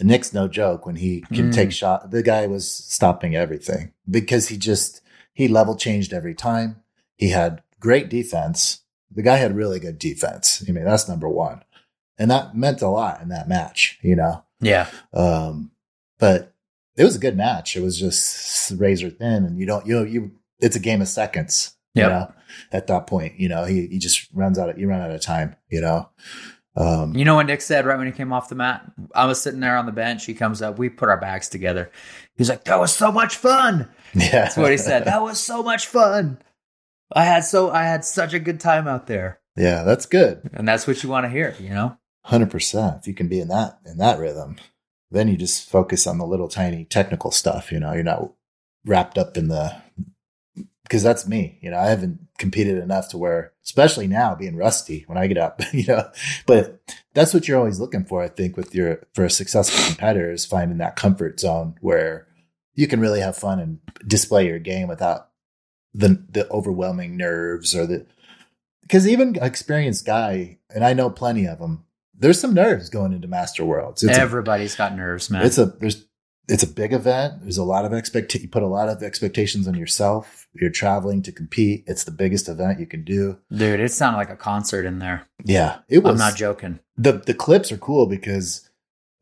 [0.00, 1.54] Nick's no joke when he can Mm.
[1.54, 2.10] take shot.
[2.10, 5.00] The guy was stopping everything because he just
[5.32, 6.82] he level changed every time.
[7.16, 8.80] He had great defense.
[9.14, 10.64] The guy had really good defense.
[10.66, 11.62] I mean, that's number one,
[12.18, 13.98] and that meant a lot in that match.
[14.02, 15.70] You know, yeah, um,
[16.18, 16.51] but
[16.96, 17.76] it was a good match.
[17.76, 21.08] It was just razor thin, and you don't you know you it's a game of
[21.08, 21.74] seconds.
[21.94, 22.04] Yep.
[22.04, 22.32] You know,
[22.72, 25.20] at that point, you know he he just runs out of you run out of
[25.20, 25.56] time.
[25.68, 26.08] You know,
[26.76, 28.90] um, You know what Nick said right when he came off the mat?
[29.14, 30.24] I was sitting there on the bench.
[30.24, 30.78] He comes up.
[30.78, 31.90] We put our bags together.
[32.34, 35.04] He's like, "That was so much fun." yeah, That's what he said.
[35.04, 36.38] That was so much fun.
[37.14, 40.48] I had so I had such a good time out there, yeah, that's good.
[40.54, 41.54] and that's what you want to hear.
[41.60, 41.98] You know?
[42.24, 42.96] Hundred percent.
[43.00, 44.56] If you can be in that in that rhythm,
[45.12, 47.70] then you just focus on the little tiny technical stuff.
[47.70, 48.32] You know, you're not
[48.84, 49.80] wrapped up in the
[50.82, 51.58] because that's me.
[51.62, 55.38] You know, I haven't competed enough to where, especially now, being rusty when I get
[55.38, 55.60] up.
[55.72, 56.10] You know,
[56.46, 56.80] but
[57.14, 58.22] that's what you're always looking for.
[58.22, 62.26] I think with your for a successful competitor is finding that comfort zone where
[62.74, 65.28] you can really have fun and display your game without
[65.94, 68.06] the the overwhelming nerves or the
[68.82, 71.84] because even experienced guy, and I know plenty of them.
[72.22, 74.02] There's some nerves going into Master Worlds.
[74.02, 75.44] It's a, Everybody's got nerves, man.
[75.44, 76.06] it's a there's
[76.48, 77.42] it's a big event.
[77.42, 80.48] There's a lot of expect you put a lot of expectations on yourself.
[80.54, 81.84] You're traveling to compete.
[81.86, 83.38] It's the biggest event you can do.
[83.52, 85.26] Dude, it sounded like a concert in there.
[85.44, 86.12] Yeah, it was.
[86.12, 86.80] I'm not joking.
[86.96, 88.68] the the clips are cool because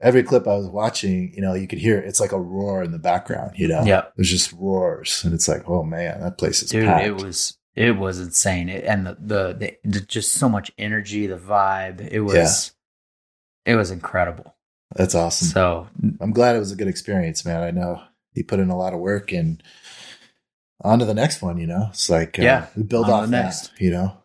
[0.00, 2.90] every clip I was watching, you know, you could hear it's like a roar in
[2.92, 3.52] the background.
[3.56, 4.14] You know, Yep.
[4.16, 7.06] there's just roars, and it's like, oh man, that place is Dude, packed.
[7.06, 8.68] it was it was insane.
[8.70, 12.00] It, and the, the the the just so much energy, the vibe.
[12.10, 12.72] It was
[13.70, 14.54] it was incredible.
[14.96, 15.48] That's awesome.
[15.48, 15.88] So
[16.20, 17.62] I'm glad it was a good experience, man.
[17.62, 18.02] I know
[18.35, 19.62] you put in a lot of work and
[20.83, 23.28] on to the next one, you know, it's like, uh, Yeah, we build on off
[23.28, 23.72] next.
[23.78, 24.16] you know?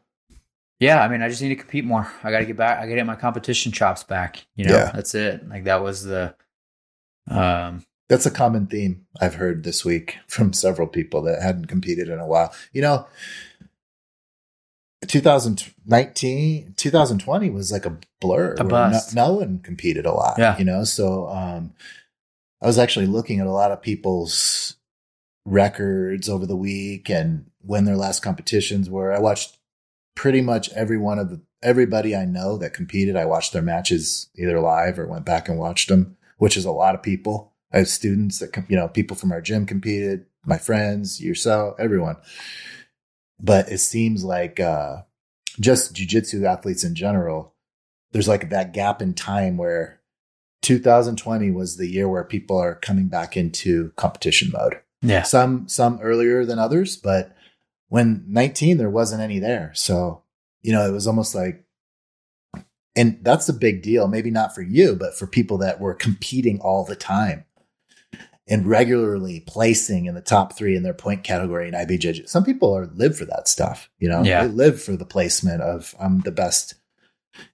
[0.80, 2.12] Yeah, I mean, I just need to compete more.
[2.24, 2.78] I got to get back.
[2.80, 4.46] I got to get my competition chops back.
[4.56, 4.92] You know, Yeah.
[4.94, 5.48] that's it.
[5.48, 6.36] Like that was the,
[7.30, 12.08] um, That's a common theme I've heard this week from several people that hadn't competed
[12.10, 12.54] in a while.
[12.72, 13.08] You know,
[15.08, 18.56] 2019, 2020 was like a blur.
[18.60, 19.16] A bust.
[19.16, 20.58] No, no one competed a lot, Yeah.
[20.58, 20.84] you know?
[20.84, 21.74] So, um,
[22.62, 24.76] I was actually looking at a lot of people's
[25.46, 29.14] records over the week and when their last competitions were.
[29.14, 29.58] I watched
[30.16, 33.16] pretty much every one of the, everybody I know that competed.
[33.16, 36.72] I watched their matches either live or went back and watched them, which is a
[36.72, 37.54] lot of people.
[37.72, 42.16] I have students that, you know, people from our gym competed, my friends, yourself, everyone.
[43.40, 45.04] But it seems like, uh,
[45.60, 47.54] just jujitsu athletes in general,
[48.12, 50.02] there's like that gap in time where
[50.62, 54.80] 2020 was the year where people are coming back into competition mode.
[55.02, 57.36] yeah, Some some earlier than others, but
[57.90, 59.72] when 19 there wasn't any there.
[59.76, 60.24] So,
[60.62, 61.66] you know, it was almost like
[62.96, 66.60] and that's a big deal, maybe not for you, but for people that were competing
[66.62, 67.44] all the time
[68.48, 72.30] and regularly placing in the top 3 in their point category in IBJJ.
[72.30, 74.24] Some people are live for that stuff, you know.
[74.24, 74.46] Yeah.
[74.46, 76.76] They live for the placement of I'm the best.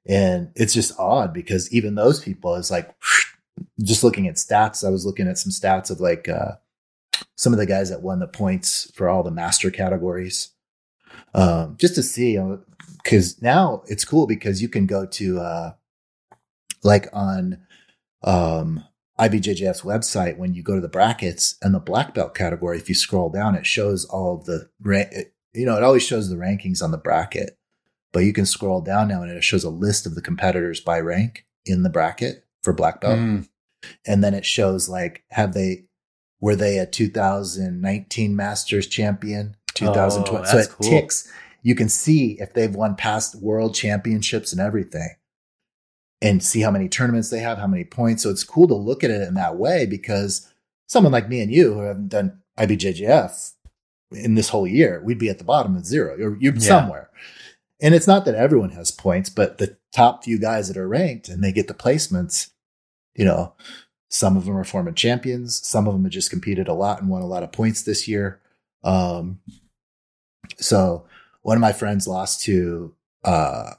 [0.06, 2.94] And it's just odd because even those people is like
[3.82, 6.54] just looking at stats, I was looking at some stats of like uh
[7.36, 10.50] some of the guys that won the points for all the master categories.
[11.34, 12.40] Um, just to see,
[13.04, 15.72] because now it's cool because you can go to, uh,
[16.84, 17.60] like on,
[18.24, 18.84] um,
[19.20, 22.96] IBJJF's website, when you go to the brackets and the black belt category, if you
[22.96, 26.82] scroll down, it shows all of the, it- you know, it always shows the rankings
[26.82, 27.58] on the bracket,
[28.14, 30.98] but you can scroll down now and it shows a list of the competitors by
[31.00, 33.20] rank in the bracket for black belt.
[33.20, 33.50] Mm,
[34.08, 35.84] and then it shows like have they
[36.40, 39.56] were they a 2019 Masters champion?
[39.76, 40.90] 2020 Oh, so it cool.
[40.90, 41.30] ticks.
[41.64, 45.10] You can see if they've won past world championships and everything
[46.22, 49.04] and see how many tournaments they have how many points so it's cool to look
[49.04, 50.48] at it in that way because
[50.88, 53.54] someone like me and you who haven't done IBJJF
[54.12, 56.60] in this whole year we'd be at the bottom of zero or you're Yeah.
[56.60, 57.10] somewhere
[57.82, 61.28] and it's not that everyone has points but the top few guys that are ranked
[61.30, 62.50] and they get the placements
[63.14, 63.54] you know,
[64.10, 65.60] some of them are former champions.
[65.68, 68.08] Some of them have just competed a lot and won a lot of points this
[68.08, 68.40] year.
[68.86, 69.42] Um,
[70.58, 71.06] so
[71.42, 73.72] one of my friends lost to, uh,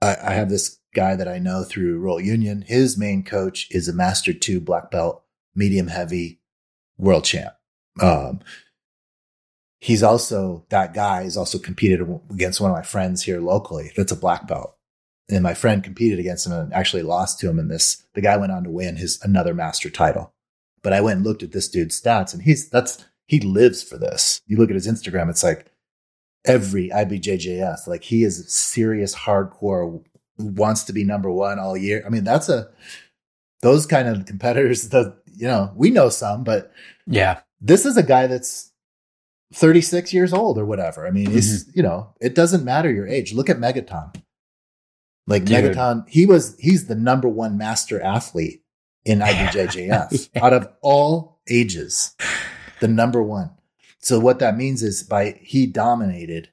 [0.00, 2.64] I, I have this guy that I know through Roll Union.
[2.66, 5.22] His main coach is a master two black belt,
[5.54, 6.40] medium heavy
[6.98, 7.54] world champ.
[8.00, 8.40] Um,
[9.80, 12.00] he's also that guy is also competed
[12.30, 13.92] against one of my friends here locally.
[13.96, 14.76] That's a black belt
[15.32, 18.04] and my friend competed against him and actually lost to him in this.
[18.14, 20.32] The guy went on to win his another master title.
[20.82, 23.98] But I went and looked at this dude's stats and he's that's he lives for
[23.98, 24.40] this.
[24.46, 25.66] You look at his Instagram, it's like
[26.44, 30.02] every IBJJF, like he is serious hardcore,
[30.38, 32.02] wants to be number one all year.
[32.06, 32.70] I mean, that's a
[33.60, 36.72] those kind of competitors that you know, we know some, but
[37.06, 38.70] yeah, this is a guy that's
[39.54, 41.06] 36 years old or whatever.
[41.06, 41.70] I mean, it's, mm-hmm.
[41.74, 43.32] you know, it doesn't matter your age.
[43.32, 44.14] Look at Megaton.
[45.26, 45.64] Like Dude.
[45.64, 48.62] Megaton, he was, he's the number one master athlete
[49.04, 50.44] in IBJJF Yeah.
[50.44, 52.16] out of all ages,
[52.80, 53.50] the number one.
[53.98, 56.50] So what that means is by he dominated,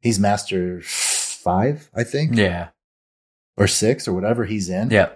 [0.00, 2.68] he's master five, I think, yeah,
[3.58, 5.10] or six or whatever he's in yeah,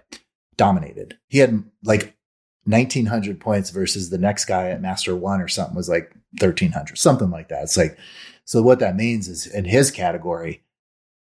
[0.56, 1.18] dominated.
[1.28, 2.16] He had like
[2.64, 7.30] 1900 points versus the next guy at master one or something was like 1300, something
[7.30, 7.62] like that.
[7.64, 7.98] It's like,
[8.44, 10.62] so what that means is in his category,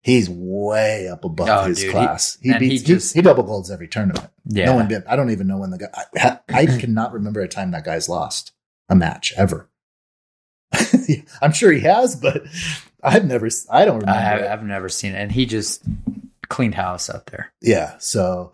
[0.01, 2.37] he's way up above Oh, his dude, class.
[2.41, 4.29] He, he beats, he, just- he double golds every tournament.
[4.45, 4.65] yeah.
[4.65, 5.03] No one did.
[5.05, 8.07] I don't even know when the guy, I, I cannot remember a time that guy's
[8.09, 8.51] lost
[8.89, 9.69] a match ever.
[11.41, 12.43] I'm sure he has, but
[13.01, 14.19] I've never, I don't remember.
[14.19, 14.41] I have.
[14.59, 15.81] I've never seen it, and he just
[16.49, 17.51] cleaned house out there.
[17.61, 17.97] Yeah.
[17.99, 18.53] So,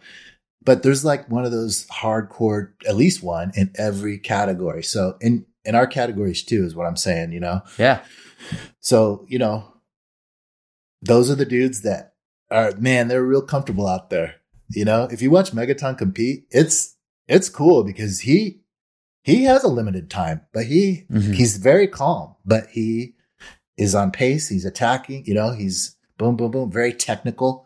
[0.63, 4.84] but there's like one of those hardcore, at least one in every category.
[4.84, 7.62] So in, in our categories too, is what I'm saying, you know?
[7.77, 8.03] Yeah,
[8.79, 9.73] So, you know,
[11.01, 12.13] those are the dudes that
[12.49, 14.36] are, man, they're real comfortable out there.
[14.69, 16.95] You know, if you watch Megaton compete, it's,
[17.27, 18.62] it's cool because he,
[19.23, 21.36] he has a limited time, but he, Mhm.
[21.36, 23.15] he's very calm, but he
[23.77, 24.49] is on pace.
[24.49, 27.62] He's attacking, you know, he's boom, boom, boom, very technical.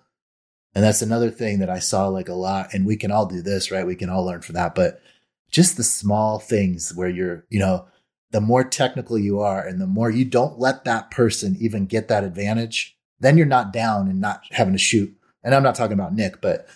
[0.78, 2.72] And that's another thing that I saw like a lot.
[2.72, 3.88] And we can all do this, right?
[3.88, 4.76] We can all learn from that.
[4.76, 5.02] But
[5.50, 7.88] just the small things where you're, you know,
[8.30, 12.10] the more technical you are and the more you don't let that person even get
[12.10, 15.12] that advantage, then you're not down and not having to shoot.
[15.44, 16.68] And I'm not talking about Nick, but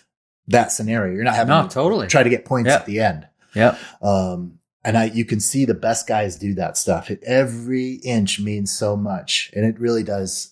[0.48, 2.08] that scenario, you're not having no, to totally.
[2.08, 2.74] try to get points Yeah.
[2.74, 3.28] at the end.
[3.54, 3.78] Yeah.
[4.02, 7.08] Um, and I, you can see the best guys do that stuff.
[7.22, 10.51] Every inch means so much, and it really does.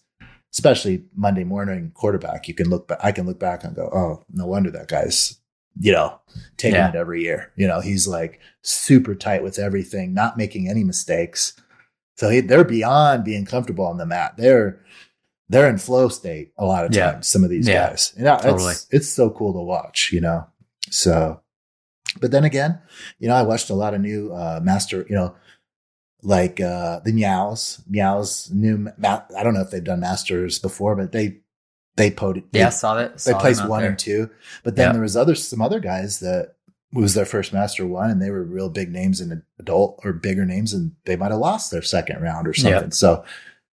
[0.52, 2.98] Especially Monday morning quarterback, you can look back.
[3.02, 5.38] I can look back and go, "Oh, no wonder that guy's,
[5.78, 6.20] you know,
[6.56, 6.88] taking Yeah.
[6.88, 7.52] it every year.
[7.56, 11.52] You know, he's like super tight with everything, not making any mistakes.
[12.16, 14.34] So he, they're beyond being comfortable on the mat.
[14.36, 14.80] They're
[15.48, 17.12] they're in flow state a lot of Yeah.
[17.12, 17.28] times.
[17.28, 17.88] Some of these Yeah.
[17.90, 18.72] guys, and Totally.
[18.72, 20.10] it's it's so cool to watch.
[20.12, 20.46] You know,
[20.90, 21.40] so.
[22.20, 22.80] But then again,
[23.20, 25.06] you know, I watched a lot of new uh, master.
[25.08, 25.34] You know,
[26.22, 28.88] like uh, the Miyaos, Miyaos new.
[28.98, 31.38] Ma- I don't know if they've done masters before, but they
[31.96, 32.44] they podied.
[32.52, 33.12] Yeah, I saw that.
[33.14, 33.90] they saw placed one there.
[33.90, 34.30] and two.
[34.64, 34.92] But then Yeah.
[34.92, 36.54] there was other some other guys that
[36.92, 40.44] was their first master one, and they were real big names in adult or bigger
[40.44, 42.90] names, and they might have lost their second round or something.
[42.90, 43.24] So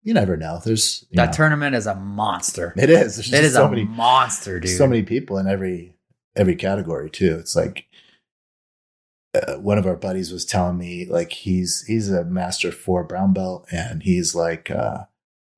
[0.04, 0.62] you never know.
[0.64, 2.74] There's That know, tournament is a monster.
[2.78, 3.16] it is.
[3.16, 4.78] There's It is so a many monster, dude.
[4.78, 5.96] so many people in every
[6.36, 7.36] every category too.
[7.40, 7.86] It's like
[9.38, 13.34] uh, one of our buddies was telling me like he's he's a master four brown
[13.34, 15.06] belt and he's like uh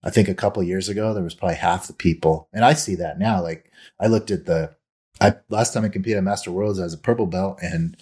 [0.01, 2.95] I think a couple years ago there was probably half the people and I see
[2.95, 4.75] that now like I looked at the
[5.21, 7.97] I last time I competed at Master Worlds as a purple belt and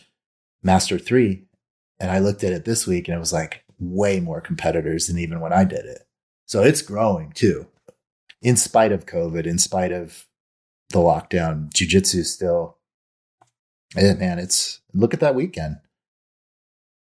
[0.63, 1.43] Master 3
[1.99, 5.17] and I looked at it this week and it was like way more competitors than
[5.17, 6.07] even when I did it.
[6.45, 7.67] So it's growing too.
[8.41, 10.27] In spite of COVID, in spite of
[10.89, 12.76] the lockdown, jiu-jitsu still
[13.95, 15.77] eh, man, it's look at that weekend.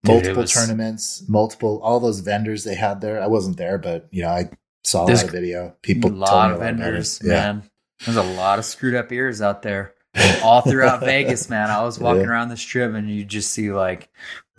[0.04, 3.22] Dude, Multiple was- tournaments, multiple all those vendors they had there.
[3.22, 4.50] I wasn't there, but you know, I
[4.84, 5.76] saw There's that video.
[5.82, 7.30] People a lot of a vendors, Yeah.
[7.34, 7.70] man.
[8.04, 9.94] There's a lot of screwed up ears out there,
[10.42, 11.70] all throughout Vegas, man.
[11.70, 12.28] I was walking Yeah.
[12.30, 14.10] around the strip, and you just see like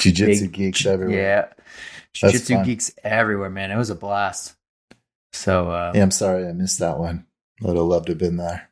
[0.00, 1.16] Jiu-jitsu big- geeks everywhere.
[1.16, 1.62] Yeah,
[2.14, 3.70] jiu-jitsu geeks everywhere, man.
[3.70, 4.56] It was a blast.
[5.32, 7.26] So, uh, Yeah, I'm sorry I missed that one.
[7.62, 8.70] I would have loved to have been there.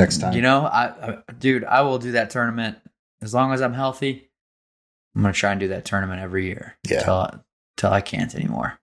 [0.00, 0.32] Next time.
[0.32, 2.78] you know, I, I, dude, I will do that tournament
[3.20, 4.30] as long as I'm healthy.
[5.14, 6.76] I'm gonna try and do that tournament every year.
[6.88, 7.02] Yeah.
[7.02, 7.44] till,
[7.76, 8.78] till I can't anymore.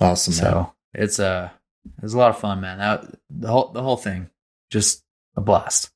[0.00, 0.40] awesome, man.
[0.40, 1.52] So it's a
[1.96, 2.78] it was a lot of fun, man.
[2.78, 4.28] That the whole the whole thing
[4.70, 5.04] just
[5.36, 5.90] a blast.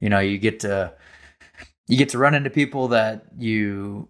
[0.00, 0.94] You know, you get to
[1.86, 4.08] you get to run into people that you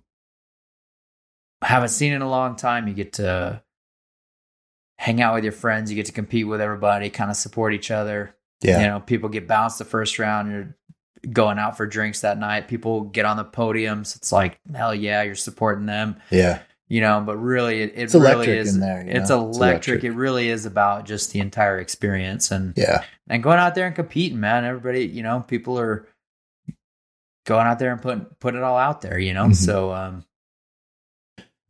[1.63, 2.89] haven't seen in a long time.
[2.89, 3.63] You get to
[4.99, 5.91] hang out with your friends.
[5.91, 8.37] You get to compete with everybody, kind of support each other.
[8.63, 8.81] Yeah.
[8.81, 10.51] You know, people get bounced the first round.
[10.51, 10.77] You're
[11.33, 12.67] going out for drinks that night.
[12.69, 14.17] People get on the podiums.
[14.17, 16.61] It's like hell yeah, you're supporting them Yeah.
[16.89, 19.41] you know but really it, it It's really is there, it's, know?
[19.41, 19.49] electric.
[19.51, 20.05] It's electric.
[20.05, 23.05] it really is about just the entire experience and Yeah.
[23.29, 26.07] and going out there and competing man everybody you know people are
[27.47, 29.55] going out there and putting put it all out there you know Mhm.
[29.57, 30.25] so um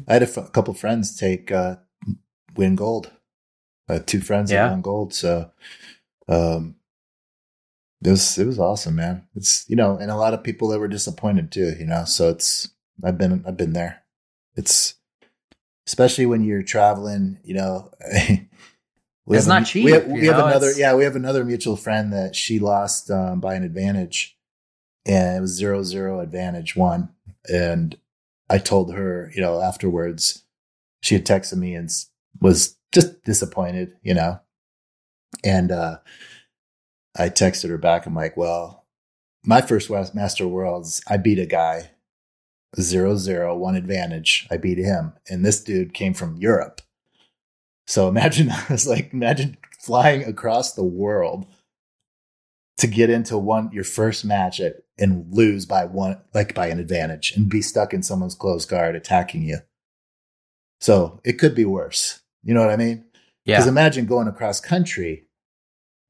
[0.09, 1.77] I had a f- couple friends take uh,
[2.57, 3.13] win gold.
[3.89, 4.65] I had two friends Yeah.
[4.65, 5.53] that won gold, so
[6.29, 6.75] um,
[8.05, 9.27] it was it was awesome, man.
[9.35, 12.05] It's you know, and a lot of people that were disappointed too, you know.
[12.05, 12.69] So it's
[13.05, 14.03] I've been I've been there.
[14.57, 14.95] It's
[15.87, 17.91] especially when you're traveling, you know.
[19.29, 21.15] It's have a- not cheap, We have, we have know, another it's- yeah, we have
[21.15, 24.37] another mutual friend that she lost um, by an advantage,
[25.07, 27.09] and it was zero zero advantage one,
[27.49, 27.97] and
[28.51, 30.43] I told her, you know, afterwards,
[31.03, 31.89] she had texted me and
[32.41, 34.41] was just disappointed, you know.
[35.45, 35.99] And uh,
[37.17, 38.07] I texted her back.
[38.07, 38.85] I'm like, well,
[39.45, 41.91] my first West Master Worlds, I beat a guy
[42.81, 44.47] zero zero one advantage.
[44.51, 46.81] I beat him, and this dude came from Europe.
[47.87, 51.47] So imagine, I was like, imagine flying across the world
[52.79, 56.79] to get into one your first match at, and lose by one like by an
[56.81, 59.59] advantage and be stuck in someone's close guard attacking you.
[60.81, 62.21] So it could be worse.
[62.43, 63.05] You know what I mean?
[63.45, 65.27] Because imagine going across country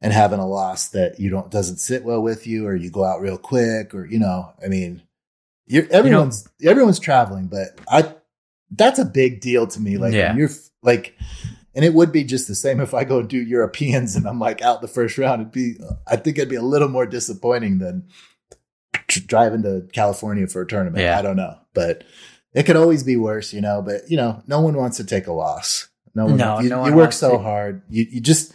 [0.02, 3.04] and having a loss that you don't doesn't sit well with you, or you go
[3.04, 5.02] out real quick, or you know, I mean,
[5.66, 8.12] you're, everyone's everyone's traveling, but I
[8.70, 9.96] that's a big deal to me.
[9.98, 10.34] Like Yeah.
[10.34, 10.50] you're
[10.82, 11.16] like,
[11.74, 14.60] and it would be just the same if I go do Europeans and I'm like
[14.62, 15.40] out the first round.
[15.42, 18.08] It'd be I think it'd be a little more disappointing than
[19.26, 21.02] driving to California for a tournament.
[21.02, 21.18] Yeah.
[21.18, 22.04] I don't know, but
[22.54, 23.82] it could always be worse, you know.
[23.82, 25.88] But you know, no one wants to take a loss.
[26.14, 26.36] No one.
[26.36, 27.38] No, you, no you work so to.
[27.38, 27.82] hard.
[27.88, 28.52] You you just.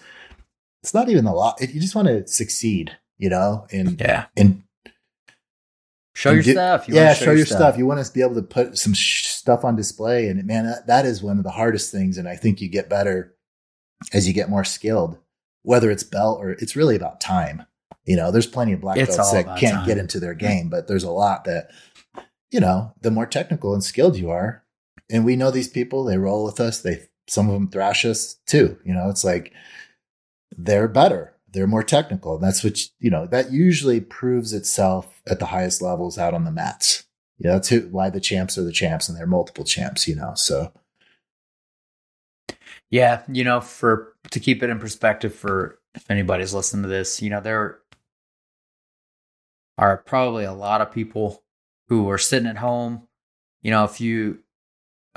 [0.88, 1.60] It's not even a lot.
[1.60, 4.64] You just want to succeed, you know, and yeah and
[6.16, 7.78] show and your do- stuff you yeah, wanna show, your stuff.
[7.78, 10.88] You want to be able to put some sh- stuff on display, and man, that,
[10.88, 12.18] that is one of the hardest things.
[12.18, 13.36] And I think you get better
[14.14, 15.18] as you get more skilled.
[15.64, 17.66] Whether it's belt or it's really about time.
[18.06, 19.86] You know, there's plenty of black belts that can't time.
[19.86, 21.70] get into their game, but there's a lot that
[22.50, 22.94] you know.
[23.02, 24.64] The more technical and skilled you are,
[25.10, 26.80] and we know these people, they roll with us.
[26.80, 28.80] They some of them thrash us too.
[28.86, 29.52] You know, it's like
[30.56, 31.34] they're better.
[31.52, 32.36] They're more technical.
[32.36, 36.44] And that's what, you know, that usually proves itself at the highest levels out on
[36.44, 37.06] the mats.
[37.40, 40.08] Yeah, that's who, why the champs are the champs, and they're multiple champs.
[40.08, 40.72] You know, so
[42.90, 47.22] Yeah, you know, for to keep it in perspective for if anybody's listening to this,
[47.22, 47.80] you know, there
[49.78, 51.44] are probably a lot of people
[51.90, 53.08] who are sitting at home,
[53.62, 54.40] you know, if you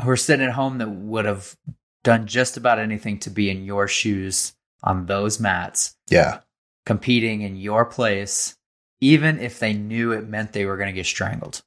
[0.02, 1.56] who are sitting at home that would have
[2.02, 6.40] done just about anything to be in your shoes on those mats, yeah,
[6.86, 8.56] competing in your place,
[9.00, 11.62] even if they knew it meant they were going to get strangled.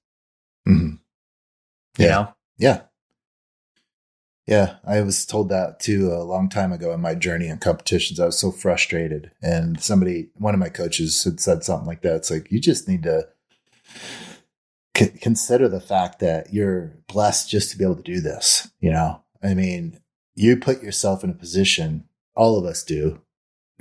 [0.67, 0.99] Mhm.
[1.97, 2.09] You Yeah.
[2.11, 2.33] know?
[2.57, 2.81] yeah,
[4.47, 4.75] yeah.
[4.85, 8.19] I was told that too a long time ago in my journey in competitions.
[8.19, 12.15] I was so frustrated, and somebody, one of my coaches, had said something like that.
[12.15, 13.27] It's like you just need to
[14.97, 18.69] c- consider the fact that you're blessed just to be able to do this.
[18.79, 19.99] You know, I mean,
[20.35, 22.05] you put yourself in a position.
[22.35, 23.21] All of us do.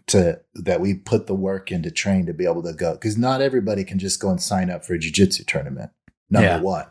[0.09, 3.41] To that we put the work into train to be able to go because not
[3.41, 5.91] everybody can just go and sign up for a jiu-jitsu tournament.
[6.29, 6.61] Number Yeah.
[6.61, 6.87] one,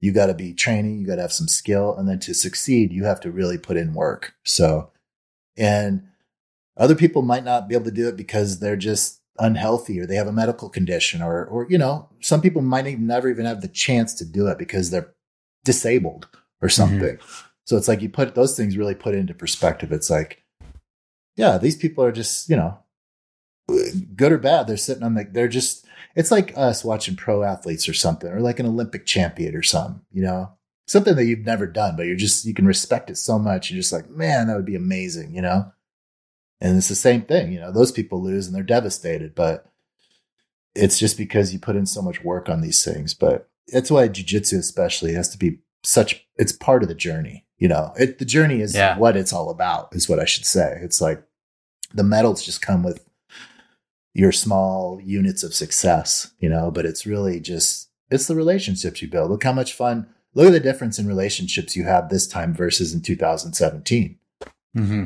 [0.00, 2.92] you got to be training, you got to have some skill, and then to succeed,
[2.92, 4.32] you have to really put in work.
[4.42, 4.90] So,
[5.56, 6.04] and
[6.78, 10.16] other people might not be able to do it because they're just unhealthy or they
[10.16, 13.62] have a medical condition or or you know some people might even never even have
[13.62, 15.14] the chance to do it because they're
[15.64, 16.28] disabled
[16.60, 16.74] or mm-hmm.
[16.74, 17.18] something
[17.64, 20.39] so it's like you put those things really put into perspective it's like
[21.36, 22.78] yeah these people are just you know
[24.16, 27.88] good or bad they're sitting on the they're just it's like us watching pro athletes
[27.88, 30.50] or something or like an olympic champion or something you know
[30.86, 33.80] something that you've never done but you're just you can respect it so much you're
[33.80, 35.72] just like man that would be amazing you know
[36.60, 39.66] and it's the same thing, you know, those people lose and they're devastated, but
[40.74, 43.14] it's just because you put in so much work on these things.
[43.14, 47.46] But that's why jujitsu especially has to be such it's part of the journey.
[47.60, 48.98] You know, it the journey is Yeah.
[48.98, 50.80] what it's all about, is what I should say.
[50.82, 51.22] It's like
[51.94, 53.04] the medals just come with
[54.14, 59.08] your small units of success, you know, but it's really just it's the relationships you
[59.08, 59.30] build.
[59.30, 62.92] Look how much fun look at the difference in relationships you have this time versus
[62.94, 64.16] in 2017
[64.76, 65.04] Mm-hmm.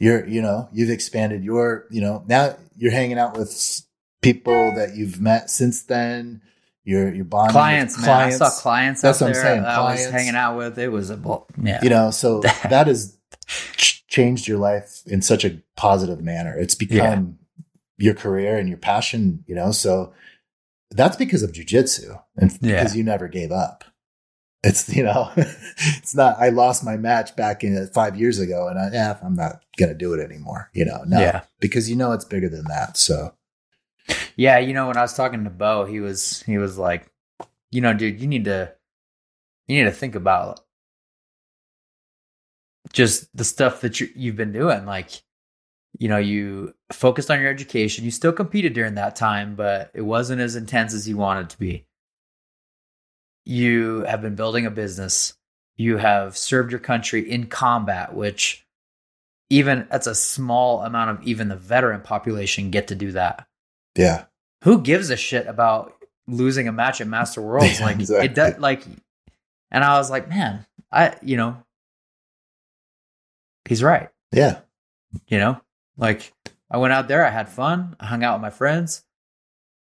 [0.00, 3.82] you're you know you've expanded your you know now you're hanging out with
[4.22, 6.40] people that you've met since then
[6.84, 8.10] you're you're bonding with Clients, man.
[8.10, 10.12] I saw clients That's out what I'm there saying, that I was clients.
[10.12, 10.78] hanging out with.
[10.78, 11.46] It was a bull.
[11.62, 11.80] Yeah.
[11.82, 13.16] you know so that has
[13.76, 17.38] changed your life in such a positive manner it's become
[17.98, 20.12] your career and your passion you know so
[20.92, 22.76] that's because of jujitsu and Yeah.
[22.76, 23.84] because you never gave up
[24.62, 28.68] it's you know it's not i lost my match back in uh, five years ago
[28.68, 31.42] and I, yeah, i'm not gonna do it anymore you know no Yeah.
[31.60, 33.34] because you know it's bigger than that so
[34.36, 37.10] Yeah, you know, when I was talking to Bo, he was he was like,
[37.70, 38.72] you know, dude, you need to
[39.68, 40.60] you need to think about
[42.92, 44.84] just the stuff that you, you've been doing.
[44.86, 45.22] Like,
[45.98, 48.04] you know, you focused on your education.
[48.04, 51.58] You still competed during that time, but it wasn't as intense as you wanted to
[51.58, 51.86] be.
[53.44, 55.34] You have been building a business.
[55.76, 58.66] You have served your country in combat, which
[59.50, 63.46] even that's a small amount of even the veteran population get to do that
[63.96, 64.24] yeah
[64.62, 65.92] who gives a shit about
[66.26, 67.78] losing a match at Master Worlds?
[67.80, 68.26] Yeah, like exactly.
[68.26, 68.84] it does like
[69.70, 71.56] and I was like, man, I you know
[73.68, 74.08] he's right.
[74.32, 74.60] yeah
[75.28, 75.60] You know?
[75.96, 76.32] Like
[76.70, 79.04] I went out there, I had fun, I hung out with my friends.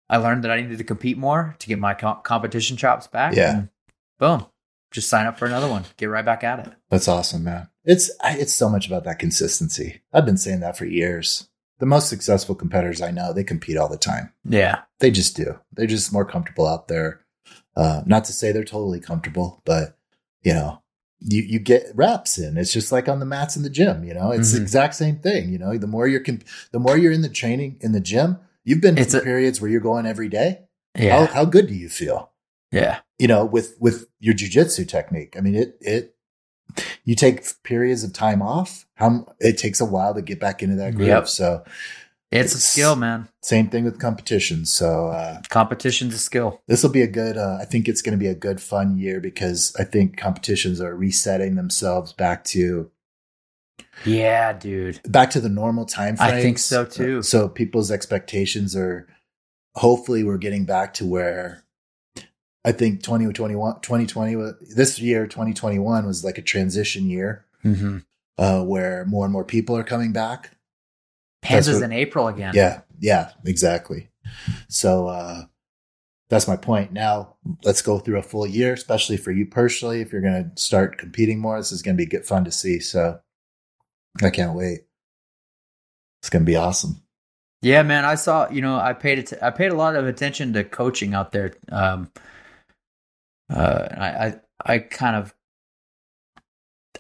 [0.09, 3.35] I learned that I needed to compete more to get my co- competition chops back.
[3.37, 3.65] Yeah.
[4.19, 4.47] boom.
[4.91, 5.85] Just sign up for another one.
[5.99, 6.73] Get right back at it.
[6.89, 7.69] That's awesome, man.
[7.85, 10.01] It's it's so much about that consistency.
[10.15, 11.51] I've been saying that for years.
[11.79, 14.33] The most successful competitors I know, they compete all the time.
[14.45, 14.81] Yeah.
[14.99, 15.59] They just do.
[15.73, 17.21] They're just more comfortable out there.
[17.77, 19.97] Uh, not to say they're totally comfortable, but
[20.43, 20.83] you know,
[21.21, 22.57] you you get reps in.
[22.57, 24.03] It's just like on the mats in the gym.
[24.05, 24.63] You know, it's the Mhm.
[24.63, 25.51] exact same thing.
[25.51, 28.39] You know, the more you're comp- the more you're in the training in the gym,
[28.65, 30.63] you've been It's in a- periods where you're going every day.
[30.97, 31.27] Yeah.
[31.27, 32.33] How how good do you feel?
[32.73, 32.99] yeah.
[33.19, 35.37] you know, with with your jujitsu technique.
[35.37, 36.15] I mean, it it
[37.05, 38.87] you take periods of time off.
[38.95, 41.09] How it takes a while to get back into that groove.
[41.09, 41.29] Yep.
[41.29, 41.65] So
[42.33, 43.29] It's a skill, man.
[43.43, 44.71] same thing with competitions.
[44.73, 46.61] So uh, Competition's a skill.
[46.67, 47.37] this will be a good.
[47.37, 50.81] Uh, I think it's going to be a good fun year because I think competitions
[50.81, 52.91] are resetting themselves back to
[54.05, 55.01] Yeah, dude.
[55.11, 57.23] back to the normal time I think so, too.
[57.23, 59.07] So people's expectations are
[59.75, 61.65] hopefully we're getting back to where
[62.69, 64.35] I think 2021 2020
[64.77, 67.99] this year 2021 was like a transition year Mm-hmm.
[68.39, 70.51] uh, where more and more people are coming back.
[71.43, 72.53] Pans is what- in April again.
[72.55, 74.11] Yeah, yeah, exactly.
[74.69, 75.43] So uh,
[76.29, 76.93] that's my point.
[76.93, 80.01] Now let's go through a full year, especially for you personally.
[80.03, 82.53] If you're going to start competing more, this is going to be good fun to
[82.53, 82.79] see.
[82.81, 83.19] So
[84.23, 84.81] I can't wait.
[86.23, 87.03] It's going to be awesome.
[87.63, 88.05] Yeah, man.
[88.05, 88.49] I saw.
[88.51, 89.33] You know, I paid it.
[89.43, 91.55] I paid a lot of attention to coaching out there.
[91.73, 92.11] Um,
[93.51, 94.35] Uh, I, I
[94.75, 95.35] I kind of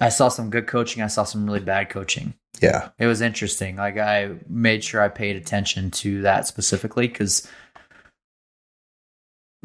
[0.01, 1.03] I saw some good coaching.
[1.03, 2.35] I saw some really bad coaching.
[2.63, 2.91] Yeah.
[2.99, 3.77] It was interesting.
[3.77, 7.49] Like I made sure I paid attention to that specifically because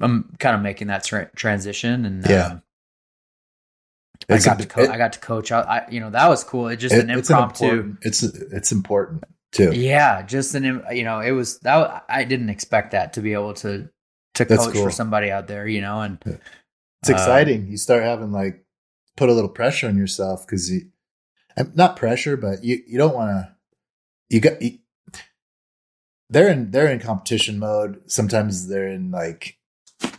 [0.02, 2.46] I'm kind of making that tra- transition and Yeah.
[2.48, 2.62] um,
[4.30, 5.52] I got a- to co- it- I got to coach.
[5.52, 6.68] I, I you know that was cool.
[6.68, 7.66] It just it- an it's impromptu.
[7.66, 9.72] important- It's it's important too.
[9.74, 13.54] yeah, just an you know it was that I didn't expect that to be able
[13.56, 13.90] to
[14.36, 14.84] to That's coach cool.
[14.86, 15.68] for somebody out there.
[15.68, 16.40] You know, and
[17.04, 17.68] It's exciting.
[17.68, 18.64] you start having like
[19.18, 20.90] put a little pressure on yourself because you,
[21.76, 23.56] not pressure, but you you don't want to.
[24.30, 24.62] You got.
[24.62, 24.80] You,
[26.30, 28.02] they're in they're in competition mode.
[28.10, 29.58] Sometimes they're in like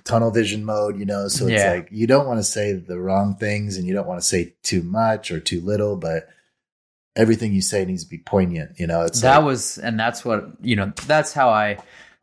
[0.04, 0.98] tunnel vision mode.
[0.98, 1.72] You know, so it's Yeah.
[1.72, 4.54] like you don't want to say the wrong things, and you don't want to say
[4.62, 6.28] too much or too little, but.
[7.16, 9.02] Everything you say needs to be poignant, you know.
[9.02, 10.92] It's that like, was and that's what you know.
[11.06, 11.78] That's how I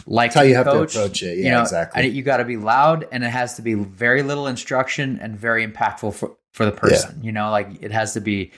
[0.05, 0.93] like that's how you have coach.
[0.93, 1.37] to approach it.
[1.37, 2.03] Yeah, you know, exactly.
[2.03, 5.37] I- you got to be loud, and it has to be very little instruction and
[5.37, 7.23] very impactful for for the person.
[7.23, 8.51] You know, like it has to be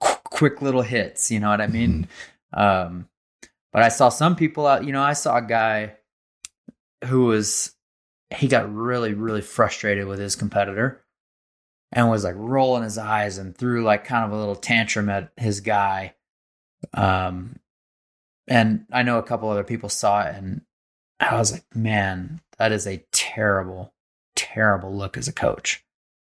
[0.00, 1.30] qu- quick little hits.
[1.30, 2.08] You know what I mean?
[2.54, 2.60] Mm-hmm.
[2.60, 3.08] Um,
[3.72, 4.84] but I saw some people out.
[4.84, 5.94] You know, I saw a guy
[7.04, 7.72] who was
[8.34, 11.04] he got really really frustrated with his competitor
[11.92, 15.30] and was like rolling his eyes and threw like kind of a little tantrum at
[15.36, 16.14] his guy.
[16.92, 17.56] Um,
[18.48, 20.62] and I know a couple other people saw it, and
[21.20, 23.92] I was like, man, that is a terrible,
[24.36, 25.84] terrible look as a coach.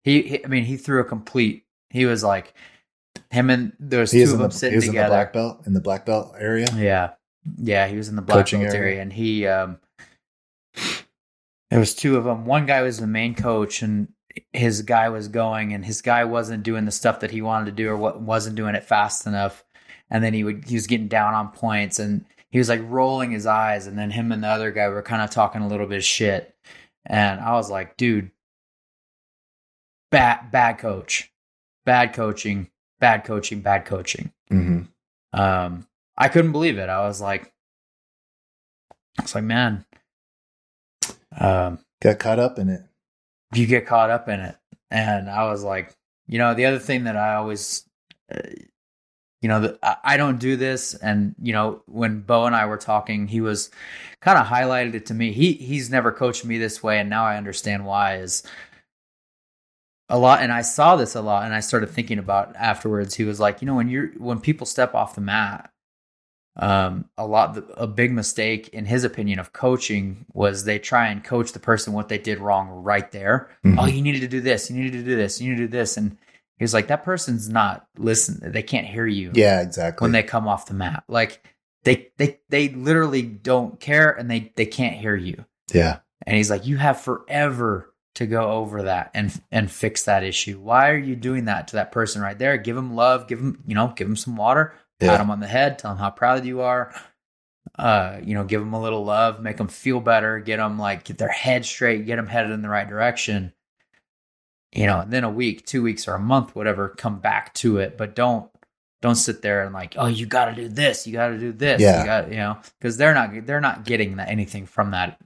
[0.05, 1.65] He, he I mean, he threw a complete.
[1.91, 2.55] He was like
[3.31, 5.09] him and there was he two of them the, he sitting was in the together.
[5.11, 6.67] black belt in the black belt area.
[6.77, 7.11] Yeah.
[7.57, 8.91] Yeah, he was in the black Coaching belt area.
[8.93, 9.03] area.
[9.03, 9.79] and he um
[11.71, 12.47] there was two of them.
[12.47, 14.09] One guy was the main coach and
[14.53, 17.73] his guy was going and his guy wasn't doing the stuff that he wanted to
[17.73, 19.65] do or what wasn't doing it fast enough.
[20.11, 23.31] And then he would he was getting down on points and he was like rolling
[23.31, 25.87] his eyes and then him and the other guy were kind of talking a little
[25.87, 26.55] bit of shit.
[27.07, 28.31] And I was like, dude,
[30.11, 31.31] bad bad coach.
[31.87, 32.69] Bad coaching,
[33.01, 34.83] bad coaching, bad coaching hmm
[35.33, 35.87] um
[36.19, 37.53] i couldn't believe it i was like
[39.19, 39.85] i was like man
[41.39, 42.83] um Got caught up in it.
[43.55, 44.57] you get caught up in it
[44.91, 45.95] and i was like
[46.27, 47.85] you know the other thing that i always
[48.35, 48.41] uh,
[49.41, 50.95] you know the, I, don't do this.
[50.95, 53.71] And you know when bo and i were talking he was
[54.21, 55.33] kind of highlighted it to me.
[55.33, 56.99] He he's never coached me this way.
[56.99, 58.43] And now i understand why is
[60.09, 60.43] a lot.
[60.43, 61.45] And i saw this a lot.
[61.45, 63.15] And i started thinking about afterwards.
[63.15, 65.71] He was like you know when you're when people step off the mat
[66.57, 71.23] um a lot a big mistake in his opinion of coaching was they try and
[71.23, 73.49] coach the person what they did wrong right there.
[73.65, 73.77] Mhm.
[73.79, 74.69] oh you needed to do this.
[74.69, 75.41] You needed to do this.
[75.41, 75.97] You need to do this.
[75.97, 76.19] And
[76.61, 80.05] he was like that person's not listen they can't hear you yeah, exactly.
[80.05, 81.45] when they come off the mat like
[81.83, 86.51] they they they literally don't care and they they can't hear you yeah, and he's
[86.51, 90.59] like, "You have forever to go over that and and fix that issue.
[90.59, 92.57] Why are you doing that to that person right there?
[92.59, 95.11] Give him love, give him, you know, give him some water, Yeah.
[95.13, 96.93] pat him on the head, tell him how proud you are.
[97.79, 101.05] Uh, you know, give them a little love, make them feel better, get them like
[101.05, 103.53] get their head straight, get them headed in the right direction.
[104.73, 107.79] You know, and then a week, two weeks, or a month, whatever, come back to
[107.79, 108.49] it, but don't
[109.03, 111.53] don't sit there and like, oh, you got to do this, you got to do
[111.53, 112.01] this, Yeah.
[112.01, 115.19] you got, you know, because they're not they're not getting that, anything from that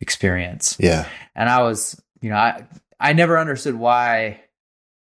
[0.00, 2.66] experience yeah, and I was, you know, I
[3.00, 4.40] I never understood why,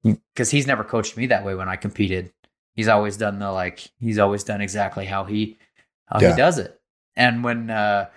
[0.03, 2.33] because he's never coached me that way when I competed.
[2.75, 5.59] He's always done the like, he's always done exactly how he
[6.07, 6.31] how Yeah.
[6.33, 6.79] he does it.
[7.17, 8.09] And when, uh,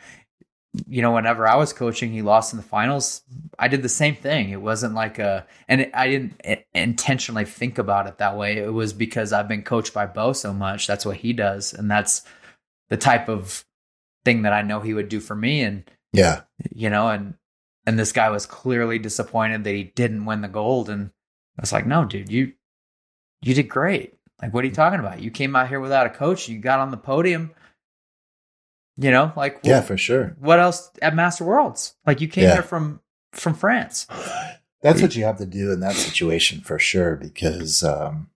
[0.88, 3.22] you know, whenever I was coaching, he lost in the finals.
[3.59, 4.51] I did the same thing.
[4.51, 6.41] It wasn't like a, and it, I didn't
[6.74, 8.57] intentionally think about it that way.
[8.57, 10.88] It was because I've been coached by Bo so much.
[10.88, 12.24] That's what he does, and that's
[12.89, 13.65] the type of
[14.24, 15.61] thing that I know he would do for me.
[15.61, 16.41] And yeah,
[16.74, 17.34] you know, and
[17.86, 20.89] and this guy was clearly disappointed that he didn't win the gold.
[20.89, 21.11] And
[21.57, 22.53] I was like, no, dude, you
[23.41, 24.13] you did great.
[24.41, 25.22] Like, what are you talking about?
[25.22, 26.47] You came out here without a coach.
[26.47, 27.51] You got on the podium.
[28.98, 30.36] You know, like yeah, for sure.
[30.39, 31.96] what else at Master Worlds?
[32.06, 32.54] Like you came Yeah.
[32.56, 33.00] there from
[33.32, 34.06] from France.
[34.82, 38.32] That's what you have to do in that situation for sure, because um,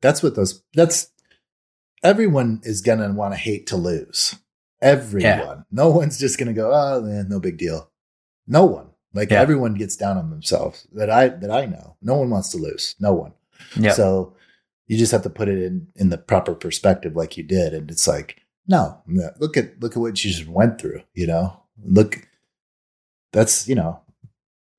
[0.00, 0.62] that's what those.
[0.72, 1.10] That's
[2.02, 4.36] everyone is gonna want to hate to lose.
[4.80, 5.64] Everyone.
[5.70, 7.90] No one's just gonna go, oh man, no big deal.
[8.46, 8.88] No one.
[9.12, 9.40] Like Yeah.
[9.40, 10.86] everyone gets down on themselves.
[10.92, 11.96] That I that I know.
[12.00, 12.94] No one wants to lose.
[12.98, 13.32] No one.
[13.78, 14.34] Yeah, So
[14.86, 17.90] you just have to put it in in the proper perspective, like you did, and
[17.90, 21.02] it's like, no, no, look at look at what you just went through.
[21.14, 22.28] You know, look,
[23.32, 24.00] that's you know,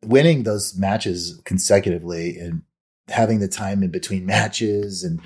[0.04, 2.64] winning those matches consecutively and
[3.08, 5.22] having the time in between matches and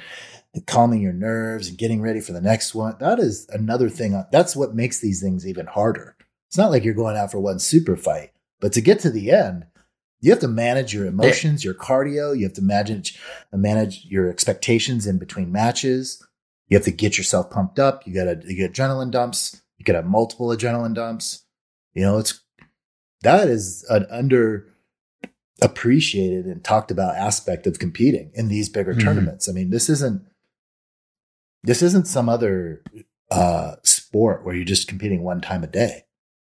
[0.67, 2.95] calming your nerves and getting ready for the next one.
[2.99, 4.13] That is another thing.
[4.13, 6.15] Uh, that's what makes these things even harder.
[6.49, 9.31] It's not like you're going out for one super fight, but to get to the
[9.31, 9.65] end,
[10.23, 12.37] You have to manage your emotions, your cardio.
[12.37, 13.19] You have to manage
[13.51, 16.21] manage your expectations in between matches.
[16.71, 18.07] You have to get yourself pumped up.
[18.07, 19.61] You got to get adrenaline dumps.
[19.77, 21.43] You could have multiple adrenaline dumps.
[21.93, 22.39] You know, it's
[23.23, 24.67] that is an under
[25.61, 29.01] appreciated and talked about aspect of competing in these bigger Mhm.
[29.03, 29.49] tournaments.
[29.49, 30.23] I mean, this isn't
[31.63, 32.81] this isn't some other
[33.29, 36.05] uh sport where you're just competing one time a day.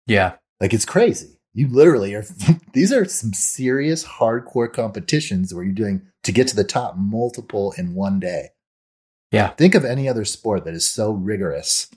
[0.05, 0.35] Yeah.
[0.59, 1.39] Like it's crazy.
[1.53, 2.23] You literally are
[2.73, 7.73] these are some serious hardcore competitions where you're doing to get to the top multiple
[7.75, 8.49] in one day.
[9.31, 9.49] Yeah.
[9.49, 11.89] Think of any other sport that is so rigorous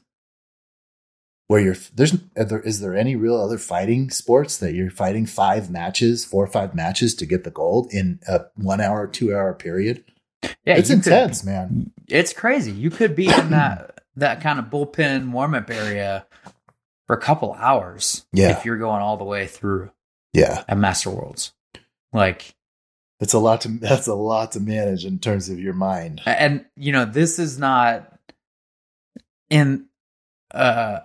[1.46, 5.70] where you're there's there, is there any real other fighting sports that you're fighting five
[5.70, 9.52] matches, four or five matches to get the gold in a one hour, two hour
[9.54, 10.04] period?
[10.64, 10.76] Yeah.
[10.76, 11.90] it's you could- intense, man.
[12.08, 12.72] it's crazy.
[12.72, 16.26] You could be in that that kind of bullpen warm up area
[17.06, 18.50] for a couple hours Yeah.
[18.56, 19.90] if you're going all the way through
[20.32, 20.64] Yeah.
[20.68, 21.52] at Master Worlds.
[22.12, 22.53] Like
[23.24, 26.20] It's a lot to that's a lot to manage in terms of your mind.
[26.26, 28.12] and you know, this is not
[29.50, 29.86] in
[30.52, 31.00] uh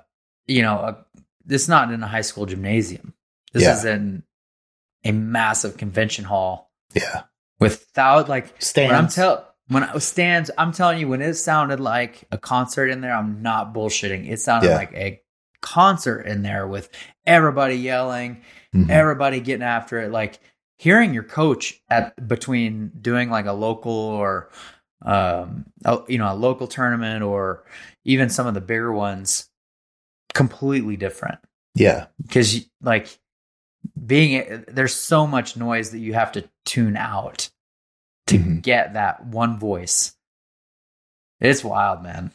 [0.47, 1.05] you know, a,
[1.45, 3.13] this is not in a high school gymnasium.
[3.53, 3.73] This Yeah.
[3.77, 4.23] is in
[5.05, 7.23] a massive convention hall Yeah.
[7.59, 8.89] with thou like Stands.
[8.91, 12.87] when I'm tell when I stands, I'm telling you, when it sounded like a concert
[12.87, 14.27] in there, I'm not bullshitting.
[14.29, 14.75] It sounded Yeah.
[14.75, 15.21] like a
[15.61, 16.89] concert in there with
[17.25, 18.41] everybody yelling,
[18.75, 18.89] Mhm.
[18.89, 20.11] everybody getting after it.
[20.11, 20.39] Like
[20.79, 24.49] hearing your coach at between doing like a local or
[25.05, 27.63] um a, you know a local tournament or
[28.05, 29.49] even some of the bigger ones,
[30.33, 31.39] completely different
[31.75, 32.07] yeah.
[32.21, 33.19] because like
[34.05, 37.49] being there's so much noise that you have to tune out
[38.27, 38.61] to Mhm.
[38.61, 40.15] get that one voice
[41.39, 42.31] it's wild man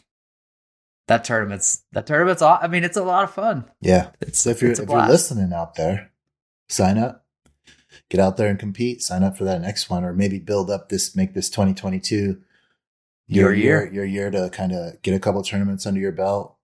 [1.09, 4.11] that tournament's that tournament's i mean it's a lot of fun Yeah.
[4.21, 6.11] it's So if you're if you're listening out there,
[6.69, 7.24] sign up.
[8.15, 9.03] Get out there and compete.
[9.03, 12.41] Sign up for that next one, or maybe build up this, make this 2022
[13.27, 13.65] your, Your year.
[13.65, 16.57] year, your year to kind of get a couple tournaments under your belt.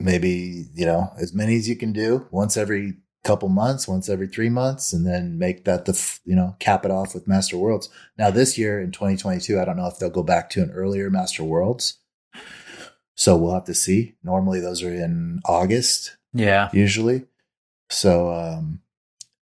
[0.00, 4.26] Maybe you know as many as you can do once every couple months, once every
[4.26, 5.92] three months, and then make that the
[6.24, 7.88] you know cap it off with Master Worlds.
[8.18, 11.08] Now this year in 2022, I don't know if they'll go back to an earlier
[11.08, 12.00] Master Worlds.
[13.14, 14.16] So we'll have to see.
[14.24, 17.26] Normally those are in August yeah usually.
[17.90, 18.80] So um,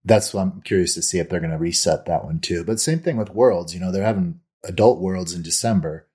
[0.04, 2.64] that's what I'm curious to see if they're going to reset that one too.
[2.64, 3.74] But same thing with Worlds.
[3.74, 6.06] You know, they're having adult Worlds in December,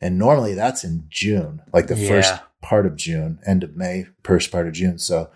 [0.00, 2.08] and normally that's in June, like the Yeah.
[2.08, 4.98] first part of June, end of May, first part of June.
[4.98, 5.30] So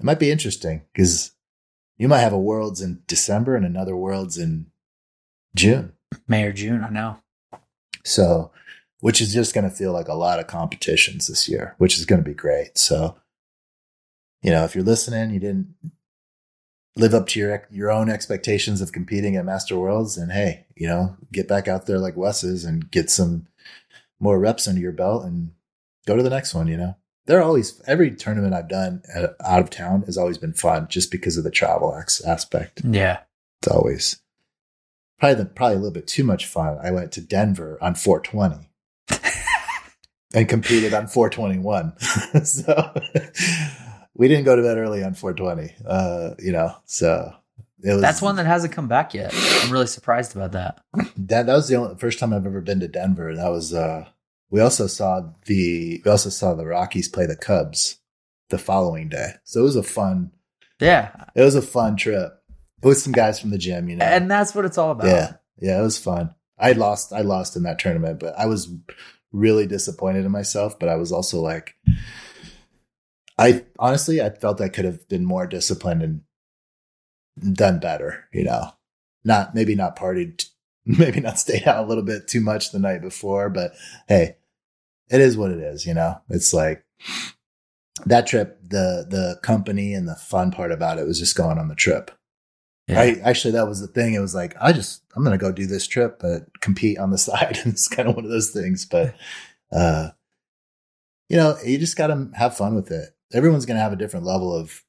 [0.00, 1.32] it might be interesting because
[1.96, 4.66] you might have a Worlds in December and another Worlds in
[5.54, 5.92] June.
[6.28, 7.18] may or june i know
[8.04, 8.50] So,
[9.00, 12.04] which is just going to feel like a lot of competitions this year, which is
[12.06, 12.76] going to be great.
[12.78, 13.16] So,
[14.42, 15.74] you know, if you're listening, you didn't
[16.96, 20.86] live up to your your own expectations of competing at Master Worlds, and hey, you
[20.86, 23.46] know, get back out there like Wes is and get some
[24.20, 25.52] more reps under your belt and
[26.06, 26.68] go to the next one.
[26.68, 29.02] You know, they're always every tournament I've done
[29.44, 32.82] out of town has always been fun, just because of the travel aspect.
[32.84, 33.20] yeah
[33.60, 34.20] It's always
[35.18, 36.78] probably the, probably a little bit too much fun.
[36.82, 38.68] I went to Denver on 420
[40.34, 41.98] and competed on 421.
[42.44, 42.92] so
[44.14, 45.74] we didn't go to bed early on 420.
[45.86, 47.34] Uh, you know, so
[47.82, 49.30] it was that's one that hasn't come back yet
[49.62, 50.80] i'm really surprised about that
[51.16, 53.34] that that was the only first time I've ever been to Denver.
[53.36, 54.06] That was uh
[54.50, 57.98] we also saw the we also saw the Rockies play the Cubs
[58.48, 59.32] the following day.
[59.44, 60.32] So it was a fun
[60.80, 62.40] yeah it was a fun trip.
[62.82, 64.04] With some guys from the gym, you know.
[64.04, 66.34] and that's what it's all about Yeah, yeah, it was fun.
[66.58, 68.70] I lost, I lost in that tournament, but I was
[69.32, 70.78] really disappointed in myself.
[70.78, 71.74] But I was also like,
[73.38, 78.28] I honestly, I felt I could have been more disciplined and done better.
[78.32, 78.72] You know,
[79.24, 80.48] not maybe not partied,
[80.86, 83.50] maybe not stayed out a little bit too much the night before.
[83.50, 83.72] But
[84.08, 84.36] hey,
[85.10, 85.86] it is what it is.
[85.86, 86.84] You know, it's like
[88.06, 88.58] that trip.
[88.62, 92.10] The the company and the fun part about it was just going on the trip.
[92.86, 93.00] Yeah.
[93.00, 94.14] I actually that was the thing.
[94.14, 97.18] It was like I just I'm gonna go do this trip, but compete on the
[97.28, 97.58] side.
[97.64, 98.84] And it's kind of one of those things.
[98.84, 99.14] But
[99.72, 100.10] uh,
[101.28, 103.13] you know, you just gotta have fun with it.
[103.34, 104.82] Everyone's gonna have a different level of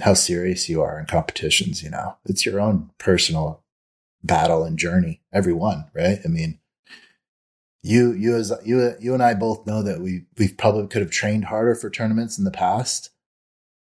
[0.00, 1.82] how serious you are in competitions.
[1.82, 3.62] You know, it's your own personal
[4.22, 5.20] battle and journey.
[5.32, 6.18] Everyone, right?
[6.24, 6.60] I mean,
[7.82, 11.10] you you as you you and I both know that we we probably could have
[11.10, 13.10] trained harder for tournaments in the past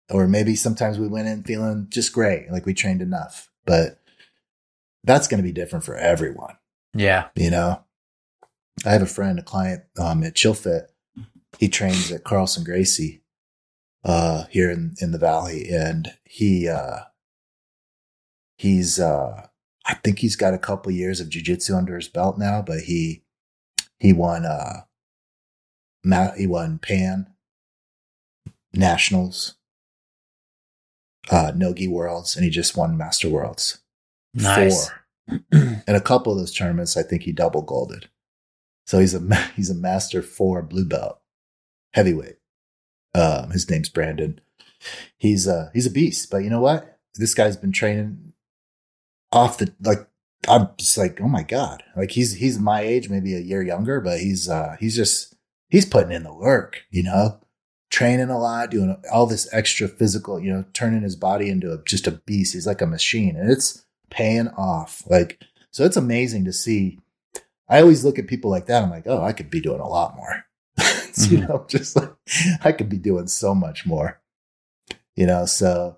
[0.09, 3.49] or maybe sometimes we went in feeling just great, like we trained enough.
[3.65, 3.99] But
[5.03, 6.55] that's going to be different for everyone,
[6.93, 7.83] yeah you know.
[8.85, 10.87] I have a friend, a client um, at ChillFit.
[11.59, 13.22] He trains at Carlson Gracie
[14.03, 16.99] uh, here in in the valley, and he uh,
[18.57, 19.47] he's uh
[19.85, 23.23] I think he's got a couple years of jujitsu under his belt now, but he
[23.99, 24.81] he won uh
[26.03, 27.27] ma- he won Pan
[28.73, 29.55] Nationals,
[31.29, 33.79] uh Nogi Worlds, and he just won Master Worlds.
[34.33, 34.89] Nice.
[34.89, 34.99] Four.
[35.51, 38.09] and a couple of those tournaments, I think he double golded.
[38.85, 41.19] So he's a he's a master four blue belt,
[41.93, 42.37] heavyweight.
[43.13, 44.39] Um, his name's Brandon.
[45.17, 46.29] He's uh he's a beast.
[46.29, 46.97] But you know what?
[47.15, 48.33] This guy's been training
[49.31, 50.07] off the like.
[50.47, 51.83] I'm just like, oh my god!
[51.95, 55.35] Like he's he's my age, maybe a year younger, but he's uh he's just
[55.69, 56.83] he's putting in the work.
[56.91, 57.39] You know,
[57.89, 60.41] training a lot, doing all this extra physical.
[60.41, 62.53] You know, turning his body into a, just a beast.
[62.53, 65.03] He's like a machine, and it's paying off.
[65.07, 65.39] Like
[65.71, 66.99] so, it's amazing to see
[67.69, 68.83] I always look at people like that.
[68.83, 70.45] I'm like, oh, I could be doing a lot more.
[71.19, 71.35] mm-hmm.
[71.35, 72.11] You know, just like
[72.63, 74.21] I could be doing so much more.
[75.15, 75.97] You know, so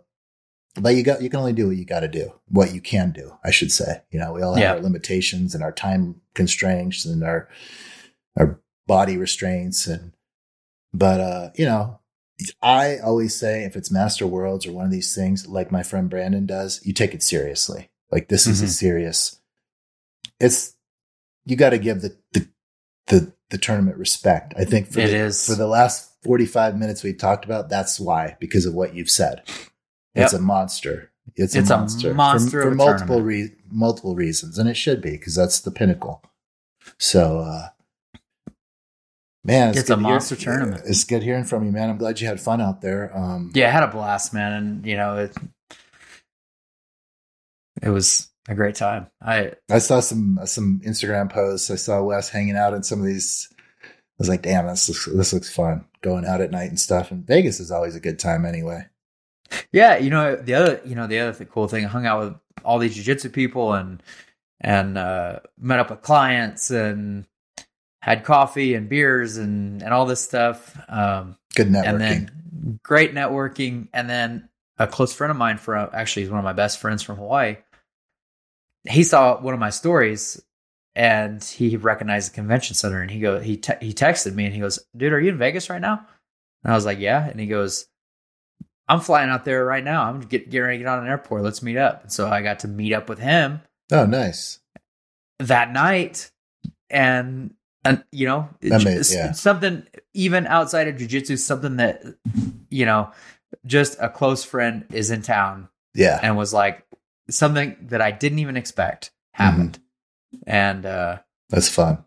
[0.79, 3.11] but you got you can only do what you got to do, what you can
[3.11, 4.01] do, I should say.
[4.11, 4.73] You know, we all have yeah.
[4.73, 7.47] our limitations and our time constraints and our
[8.37, 10.11] our body restraints and
[10.93, 11.99] but uh, you know,
[12.61, 16.09] I always say if it's Master Worlds or one of these things, like my friend
[16.09, 17.89] Brandon does, you take it seriously.
[18.11, 18.51] Like this mm-hmm.
[18.51, 18.71] is a mm-hmm.
[18.71, 19.41] serious.
[20.39, 20.75] It's
[21.45, 22.47] you got to give the, the,
[23.07, 24.53] the the tournament respect.
[24.57, 25.45] I think for it the, is.
[25.45, 29.43] for the last 45 minutes we talked about, that's why, because of what you've said.
[30.15, 30.25] Yep.
[30.25, 31.11] It's a monster.
[31.35, 35.01] It's, it's a monster, a monster for, for multiple re- multiple reasons, and it should
[35.01, 36.23] be because that's the pinnacle.
[36.99, 37.69] So, uh,
[39.43, 40.83] man, it's, it's a monster hear, tournament.
[40.85, 41.89] It's good hearing from you, man.
[41.89, 43.15] I'm glad you had fun out there.
[43.17, 45.35] Um, yeah, I had a blast, man, and you know, it,
[47.81, 49.07] it was a great time.
[49.21, 51.71] I I saw some some Instagram posts.
[51.71, 53.49] I saw Wes hanging out in some of these.
[53.83, 53.87] I
[54.19, 55.85] was like, damn, this looks, this looks fun.
[56.01, 57.11] Going out at night and stuff.
[57.11, 58.85] And Vegas is always a good time anyway.
[59.71, 61.85] Yeah, you know the other you know the other th- cool thing.
[61.85, 64.01] I hung out with all these jujitsu people and
[64.61, 67.25] and uh, met up with clients and
[68.01, 70.77] had coffee and beers and and all this stuff.
[70.87, 71.85] Um, good networking.
[71.85, 73.89] And then great networking.
[73.93, 77.01] And then a close friend of mine from actually he's one of my best friends
[77.03, 77.57] from Hawaii
[78.87, 80.41] he saw one of my stories
[80.95, 84.53] and he recognized the convention center and he go he te- he texted me and
[84.53, 86.05] he goes, "Dude, are you in Vegas right now?"
[86.63, 87.87] And I was like, "Yeah." And he goes,
[88.87, 90.03] "I'm flying out there right now.
[90.03, 91.43] I'm get, getting ready to get on an airport.
[91.43, 93.61] Let's meet up." And so I got to meet up with him.
[93.91, 94.59] Oh, nice.
[95.39, 96.31] That night,
[96.89, 99.33] and and you know, made, yeah.
[99.33, 102.03] something even outside of jujitsu, something that
[102.69, 103.11] you know,
[103.65, 105.67] just a close friend is in town.
[105.93, 106.84] Yeah, and was like,
[107.29, 109.79] something that I didn't even expect happened.
[110.35, 110.49] Mm-hmm.
[110.49, 111.17] And uh
[111.49, 112.03] that's fun.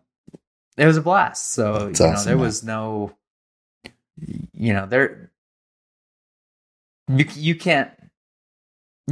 [0.77, 1.53] It was a blast.
[1.53, 2.45] So, that's you know, there man.
[2.45, 3.15] was no
[4.53, 5.31] you know, there
[7.07, 7.91] you you can't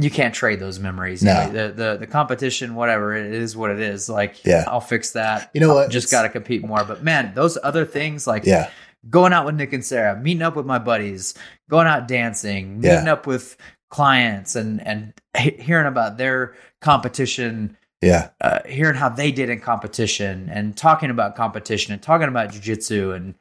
[0.00, 1.22] you can't trade those memories.
[1.22, 1.50] No.
[1.50, 4.08] The, the the competition, whatever it is, what it is.
[4.08, 5.50] Like, yeah, I'll fix that.
[5.54, 5.90] You know what?
[5.90, 6.84] Just got to compete more.
[6.84, 8.70] But man, those other things, like, yeah,
[9.10, 11.34] going out with Nick and Sarah, meeting up with my buddies,
[11.68, 13.12] going out dancing, meeting yeah.
[13.12, 13.56] up with
[13.88, 18.30] clients and and hearing about their competition yeah.
[18.40, 23.12] uh, hearing how they did in competition and talking about competition and talking about jiu-jitsu
[23.12, 23.34] and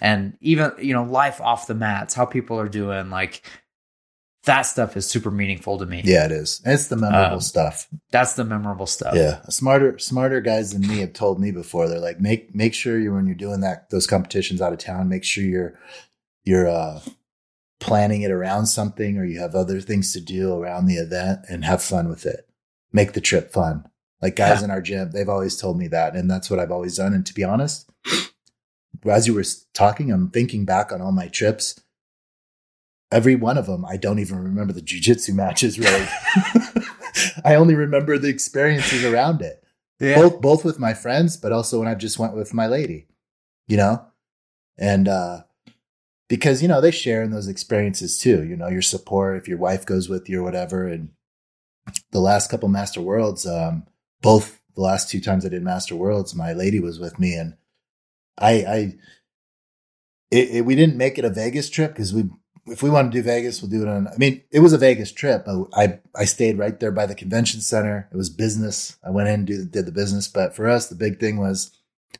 [0.00, 3.42] and even you know life off the mats how people are doing like
[4.44, 6.00] that stuff is super meaningful to me.
[6.02, 6.62] Yeah it is.
[6.64, 7.88] It's the memorable um, stuff.
[8.10, 9.14] that's the memorable stuff.
[9.14, 9.42] Yeah.
[9.50, 11.88] Smarter smarter guys than me have told me before.
[11.88, 15.08] They're like make make sure you when you're doing that those competitions out of town
[15.08, 15.78] make sure you're
[16.44, 17.00] you're uh
[17.80, 21.64] planning it around something or you have other things to do around the event and
[21.64, 22.46] have fun with it.
[22.92, 23.88] Make the trip fun.
[24.22, 24.64] Like guys yeah.
[24.64, 26.14] in our gym, they've always told me that.
[26.14, 27.14] And that's what I've always done.
[27.14, 27.90] And to be honest,
[29.06, 31.80] as you were talking, I'm thinking back on all my trips.
[33.10, 36.06] Every one of them, I don't even remember the jujitsu matches really.
[37.44, 39.64] I only remember the experiences around it.
[39.98, 40.16] Yeah.
[40.16, 43.08] Both both with my friends, but also when I just went with my lady,
[43.66, 44.04] you know?
[44.78, 45.42] And uh
[46.30, 49.58] because you know they share in those experiences too you know your support if your
[49.58, 50.86] wife goes with you or whatever.
[50.86, 51.10] And
[52.12, 53.84] the last couple master worlds um
[54.22, 57.54] both the last two times i did master worlds my lady was with me and
[58.38, 58.92] i i
[60.30, 62.24] it, it, we didn't make it a vegas trip because we
[62.66, 64.78] if we want to do vegas we'll do it on i mean it was a
[64.78, 68.08] vegas trip but i i stayed right there by the convention center.
[68.12, 68.96] It was business.
[69.04, 70.28] I went in and do, did the business.
[70.28, 71.76] But for us the big thing was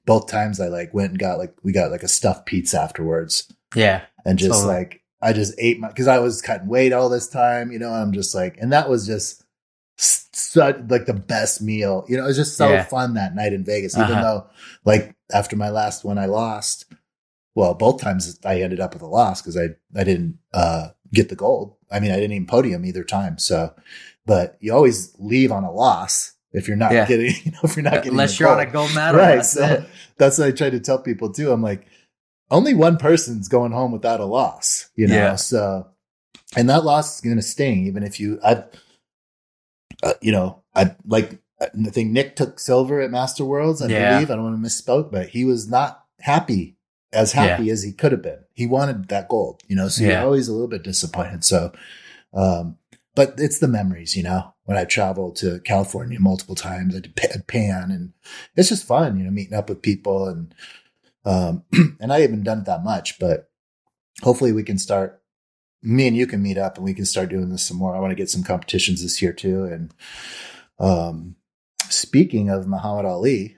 [0.06, 3.52] both times i like went and got like we got like a stuffed pizza afterwards
[3.74, 4.02] yeah.
[4.24, 4.74] And just totally.
[4.74, 7.90] like, I just ate my, cause I was cutting weight all this time, you know,
[7.90, 9.44] I'm just like, and that was just
[9.96, 12.04] such like the best meal.
[12.08, 12.84] You know, it was just so yeah.
[12.84, 14.22] fun that night in Vegas, even uh-huh.
[14.22, 14.46] though
[14.84, 16.86] like after my last one, I lost.
[17.54, 21.28] Well, both times I ended up with a loss because I, I didn't, uh, get
[21.28, 21.74] the gold.
[21.90, 23.38] I mean, I didn't even podium either time.
[23.38, 23.74] So,
[24.26, 27.06] but you always leave on a loss if you're not Yeah.
[27.06, 29.20] getting, you know, if you're not getting Unless you're on a gold medal.
[29.20, 29.36] right.
[29.36, 29.84] That's So it.
[30.16, 31.52] that's what I try to tell people too.
[31.52, 31.86] I'm like,
[32.51, 35.14] only one person's going home without a loss, you know?
[35.14, 35.34] Yeah.
[35.36, 35.86] So,
[36.57, 38.64] and that loss is going to sting, even if you, I,
[40.03, 44.09] uh, you know, I like, I think Nick took silver at Master Worlds, I Yeah.
[44.09, 44.30] believe.
[44.30, 46.76] I don't want to misspoke, but he was not happy,
[47.12, 48.40] as happy as he could have been.
[48.53, 50.12] He wanted that gold, you know, so Yeah.
[50.12, 51.44] you're always a little bit disappointed.
[51.44, 51.72] So,
[52.32, 52.78] um,
[53.14, 57.46] but it's the memories, you know, when I traveled to California multiple times, I did
[57.46, 58.12] Pan and
[58.57, 60.55] it's just fun, you know, meeting up with people and,
[61.24, 61.64] um,
[62.00, 63.50] and I haven't done it that much, but
[64.22, 65.22] hopefully we can start,
[65.82, 67.96] me and you can meet up and we can start doing this some more.
[67.96, 69.64] I want to get some competitions this year too.
[69.64, 69.94] And,
[70.78, 71.36] um,
[71.88, 73.56] speaking of Mahamed Aly,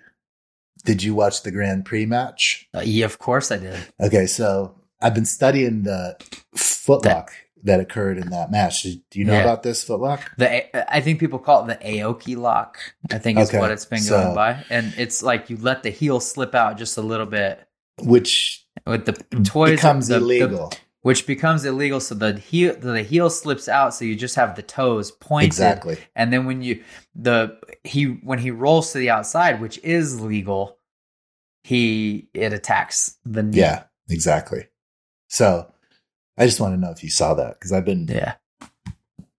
[0.85, 2.69] did you watch the Grand Prix match?
[2.75, 3.79] Uh, yeah, of course I did.
[4.01, 6.17] Okay, so I've been studying the
[6.57, 7.29] footlock
[7.65, 8.83] that occurred in that match.
[8.83, 9.43] Do you know Yeah.
[9.43, 10.21] about this footlock?
[10.37, 12.79] The I think people call it the Aoki lock.
[13.11, 15.83] I think is Okay, what it's been so- going by, and it's like you let
[15.83, 17.61] the heel slip out just a little bit
[18.03, 19.13] Which with the
[19.45, 19.73] toys.
[19.77, 20.73] becomes the- the- illegal.
[21.03, 21.99] which becomes illegal.
[22.01, 25.47] So the heel the heel slips out, so you just have the toes pointed.
[25.47, 25.99] exactly.
[26.17, 26.83] And then when you
[27.15, 30.79] the he when he rolls to the outside, which is legal,
[31.65, 33.59] he it attacks the knee.
[33.59, 34.67] Yeah, exactly.
[35.29, 35.72] So
[36.43, 38.35] I just want to know if you saw that because I've been Yeah.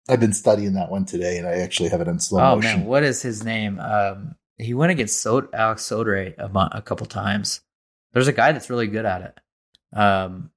[0.09, 2.81] I've been studying that one today and I actually have it in slow Oh motion.
[2.81, 3.79] man, what is his name?
[3.81, 7.61] Um, he went against Sod- Alex Sodre a, a couple times.
[8.13, 9.41] There's a guy that's really good at it.
[9.97, 10.51] Um,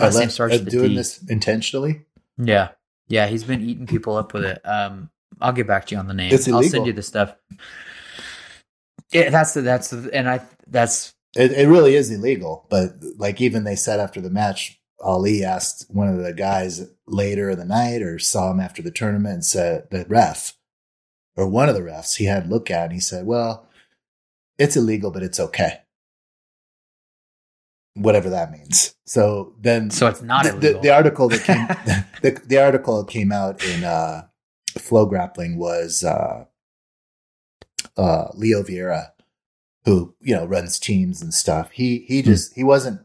[0.00, 0.96] I last name left- starts I'm doing D.
[0.96, 2.02] this intentionally.
[2.38, 2.70] Yeah,
[3.08, 4.60] yeah, he's been eating people up with it.
[4.64, 6.32] Um, I'll get back to you on the name.
[6.32, 7.34] It's I'll send you the stuff.
[9.12, 13.40] Yeah, that's the that's the and I that's It, it really is illegal, but like
[13.40, 17.64] even they said after the match, Aly asked one of the guys later in the
[17.64, 20.54] night or saw him after the tournament and said the ref
[21.36, 23.66] or one of the refs he had look at and he said, "Well,
[24.58, 25.78] it's illegal, but it's okay."
[27.94, 28.94] Whatever that means.
[29.04, 30.72] So then, so it's not the, illegal.
[30.80, 31.66] the, the article that came
[32.22, 34.26] the, the article that came out in uh,
[34.78, 36.46] FloGrappling was uh,
[37.96, 39.10] uh, Leo Vieira,
[39.84, 41.70] who you know runs teams and stuff.
[41.72, 42.04] He Hmm.
[42.08, 43.00] he just he wasn't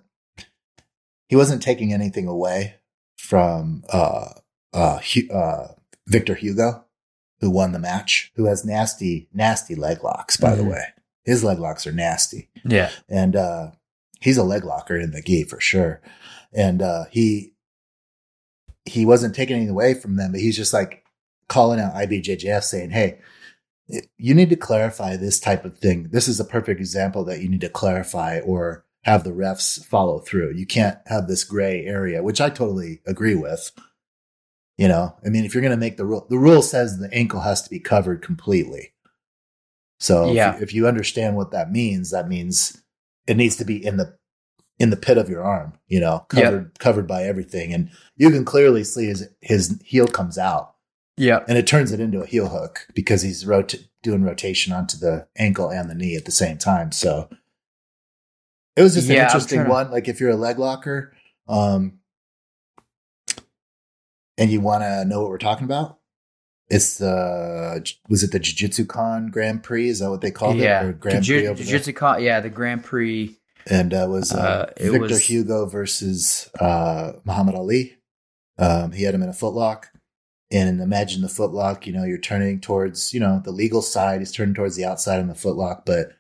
[1.28, 2.76] he wasn't taking anything away
[3.18, 4.30] from uh,
[4.74, 5.00] uh,
[5.34, 5.68] uh,
[6.08, 6.86] Victor Hugo,
[7.40, 10.38] who won the match, who has nasty nasty leg locks.
[10.38, 10.72] By the Mhm.
[10.72, 10.84] way,
[11.26, 13.72] his leg locks are nasty yeah, and uh,
[14.22, 16.02] he's a leg locker in the gi for sure.
[16.54, 17.54] And uh, he
[18.86, 21.04] he wasn't taking anything away from them, but he's just like
[21.50, 23.20] calling out IBJJF, saying, "Hey,
[24.18, 26.10] you need to clarify this type of thing.
[26.12, 30.20] This is a perfect example that you need to clarify or have the refs follow
[30.20, 30.54] through.
[30.54, 33.72] You can't have this gray area, which I totally agree with."
[34.78, 37.12] You know, I mean, if you're going to make the rule, the rule says the
[37.12, 38.94] ankle has to be covered completely.
[40.00, 40.54] So Yeah.
[40.54, 42.84] if, you, if you understand what that means, that means
[43.26, 44.16] it needs to be in the
[44.80, 48.46] in the pit of your arm, you know, covered covered by everything, and you can
[48.46, 50.76] clearly see his his heel comes out,
[51.18, 54.96] yeah, and it turns it into a heel hook because he's rota- doing rotation onto
[54.96, 56.92] the ankle and the knee at the same time.
[56.92, 57.28] So
[58.78, 59.92] it was just Yeah, an interesting trying to- one.
[59.92, 61.14] Like if you're a leg locker,
[61.50, 62.00] um,
[64.38, 65.98] and you want to know what we're talking about,
[66.70, 69.90] it's the was it the Jiu Jitsu Con Grand Prix?
[69.90, 70.84] Is that what they called yeah.
[70.86, 71.00] it?
[71.00, 71.54] Grand Jiu-?
[71.56, 73.36] Jiu-Jitsu con- yeah, the Grand Prix.
[73.70, 77.94] and uh, was uh, Uh, Victor was- Hugo versus uh, Mahamed Aly.
[78.60, 79.86] Um, he had him in a footlock,
[80.52, 81.86] and imagine the footlock.
[81.86, 84.20] You know, you're turning towards you know the legal side.
[84.20, 86.14] He's turning towards the outside in the footlock, but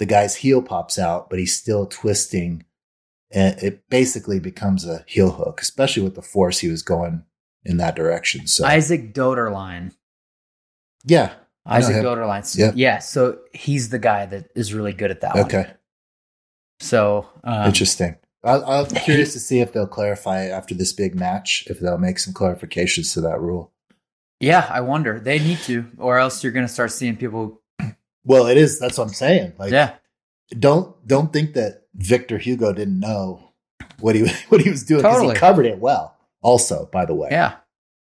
[0.00, 2.64] the guy's heel pops out, but he's still twisting,
[3.30, 7.22] and it basically becomes a heel hook, especially with the force he was going
[7.64, 8.46] in that direction.
[8.48, 9.92] So Isaac Doederlein.
[11.04, 11.34] yeah,
[11.66, 11.96] Isaac.
[11.96, 12.44] Doederlein.
[12.46, 12.74] So- Yep.
[12.76, 15.44] Yeah, so he's the guy that is really good at that one.
[15.44, 15.72] okay,
[16.80, 18.16] So um, interesting.
[18.42, 22.18] I'll, I'm curious to see if they'll clarify after this big match if they'll make
[22.18, 23.70] some clarifications to that rule.
[24.40, 25.20] Yeah, I wonder.
[25.20, 27.59] They need to, or else you're going to start seeing people.
[28.30, 28.78] Well, it is.
[28.78, 29.54] That's what I'm saying.
[29.58, 29.94] Like, yeah,
[30.58, 33.52] don't don't think that Victor Hugo didn't know
[33.98, 35.34] what he what he was doing because Totally.
[35.34, 36.16] he covered it well.
[36.40, 37.56] Also, by the way, yeah,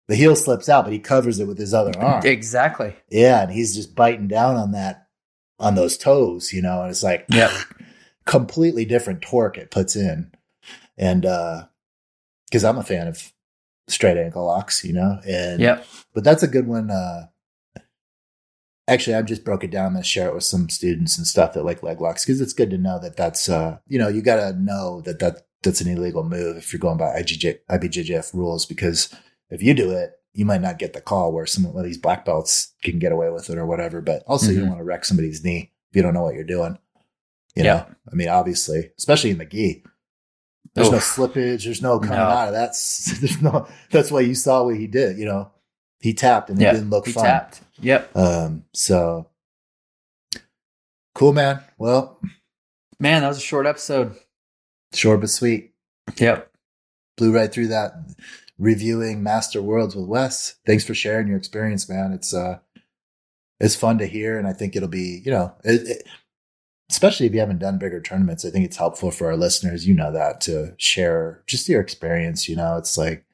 [0.08, 2.22] the heel slips out, but he covers it with his other arm.
[2.26, 2.96] exactly.
[3.10, 5.08] Yeah, and he's just biting down on that
[5.60, 7.52] on those toes, you know, and it's like Yep.
[8.26, 10.32] completely different torque it puts in.
[10.98, 11.66] And uh
[12.50, 13.32] because I'm a fan of
[13.88, 15.86] straight ankle locks, you know, and Yep.
[16.14, 16.90] but that's a good one.
[16.90, 17.28] Uh,
[18.88, 19.94] actually, I've just broke it down.
[19.96, 22.70] To share it with some students and stuff that like leg locks because it's good
[22.72, 25.88] to know that that's, uh, you know, you got to know that, that that's an
[25.90, 29.14] illegal move if you're going by IGJ, IBJJF rules because
[29.50, 32.26] if you do it, you might not get the call where some of these black
[32.26, 34.02] belts can get away with it or whatever.
[34.02, 36.44] But also, you don't want to wreck somebody's knee if you don't know what you're
[36.44, 36.78] doing.
[37.56, 37.74] You Yeah.
[37.74, 39.84] know, I mean, obviously, especially in the gi,
[40.74, 41.64] there's no slippage.
[41.64, 42.24] There's no coming No.
[42.26, 43.18] out of that's.
[43.22, 43.66] There's no.
[43.92, 45.18] That's why you saw what he did.
[45.18, 45.52] You know,
[46.06, 47.24] he tapped and it Yeah, didn't look he fun.
[47.26, 47.62] tapped.
[47.82, 48.16] Yep.
[48.16, 48.64] Um.
[48.74, 49.28] So
[51.14, 51.62] cool, man.
[51.78, 52.20] Well,
[53.00, 54.16] Man, that was a short episode.
[54.94, 55.74] short but sweet.
[56.18, 56.50] Yep.
[57.18, 57.94] Blew right through that.
[58.58, 60.56] Reviewing Master Worlds with Wes.
[60.66, 62.14] Thanks for sharing your experience, man.
[62.14, 62.60] It's uh,
[63.60, 66.08] it's fun to hear, and I think it'll be you know, it, it,
[66.90, 68.46] especially if you haven't done bigger tournaments.
[68.46, 69.86] I think it's helpful for our listeners.
[69.86, 72.48] You know that to share just your experience.
[72.48, 73.26] You know, it's like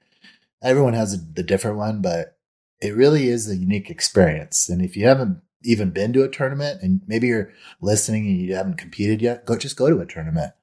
[0.63, 2.38] everyone has a, the different one, but
[2.82, 4.69] it really is a unique experience.
[4.69, 7.51] And if you haven't even been to a tournament, and maybe you're
[7.82, 10.53] listening and you haven't competed yet, go just go to a tournament.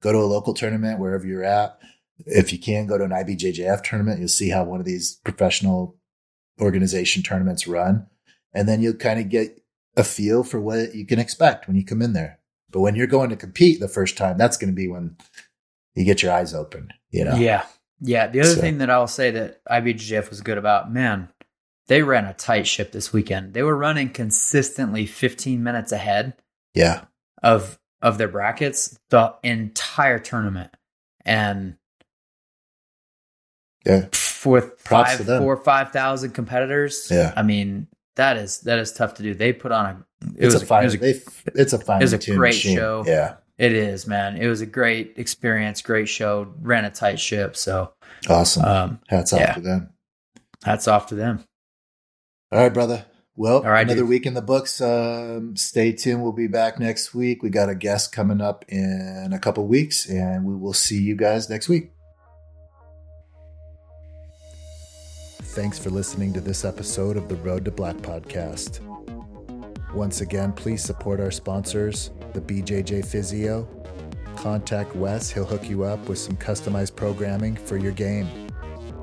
[0.00, 1.78] Go to a local tournament wherever you're at.
[2.26, 4.18] If you can, go to an IBJJF tournament.
[4.18, 5.96] You'll see how one of these professional
[6.60, 8.06] organization tournaments run,
[8.52, 9.62] and then you'll kind of get
[9.96, 12.38] a feel for what you can expect when you come in there.
[12.70, 15.16] But when you're going to compete the first time, that's going to be when
[15.94, 16.88] you get your eyes open.
[17.10, 17.64] You know, Yeah.
[18.00, 18.26] Yeah.
[18.28, 21.28] The other So- thing that I'll say that IBJJF was good about, man,
[21.88, 23.54] they ran a tight ship this weekend.
[23.54, 26.34] They were running consistently 15 minutes ahead
[26.74, 27.04] yeah,
[27.42, 30.70] of of their brackets the entire tournament.
[31.24, 31.76] And
[33.84, 34.06] yeah.
[34.12, 37.32] for Props five, four, five thousand competitors, Yeah.
[37.36, 39.34] I mean, that is that is tough to do.
[39.34, 40.04] They put on a
[40.36, 40.82] it It's was a fine.
[40.82, 41.20] it was a, they,
[41.54, 42.00] it's a fine.
[42.00, 42.76] it was a great machine.
[42.76, 43.04] show.
[43.06, 44.36] Yeah, it is, man.
[44.36, 47.56] It was a great experience, great show, ran a tight ship.
[47.56, 47.92] So
[48.28, 48.64] awesome.
[48.64, 49.54] um Hats off yeah.
[49.54, 49.90] to them.
[50.64, 51.44] hats off to them.
[52.50, 53.04] All right, brother.
[53.36, 54.08] Well, All right, another dude.
[54.08, 54.80] week in the books.
[54.80, 56.22] Um, stay tuned.
[56.22, 57.42] We'll be back next week.
[57.42, 61.14] We got a guest coming up in a couple weeks, and we will see you
[61.14, 61.92] guys next week.
[65.42, 68.80] Thanks for listening to this episode of the Road to Black podcast.
[69.94, 73.68] Once again, please support our sponsors, the BJJ Physio.
[74.36, 78.28] Contact Wes, he'll hook you up with some customized programming for your game.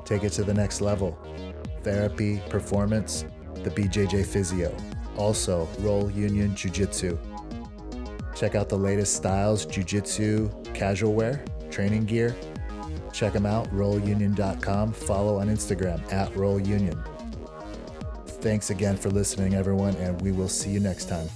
[0.04, 1.18] Take it to the next level.
[1.82, 3.24] Therapy, performance,
[3.66, 4.74] the BJJ Physio.
[5.16, 7.18] Also, Roll Union Jiu Jitsu.
[8.34, 12.36] Check out the latest styles, Jiu Jitsu, casual wear, training gear.
[13.12, 14.92] Check them out, rollunion.com.
[14.92, 17.02] Follow on Instagram at rollunion.
[18.26, 21.28] Thanks again for listening, everyone, and we will see you next time.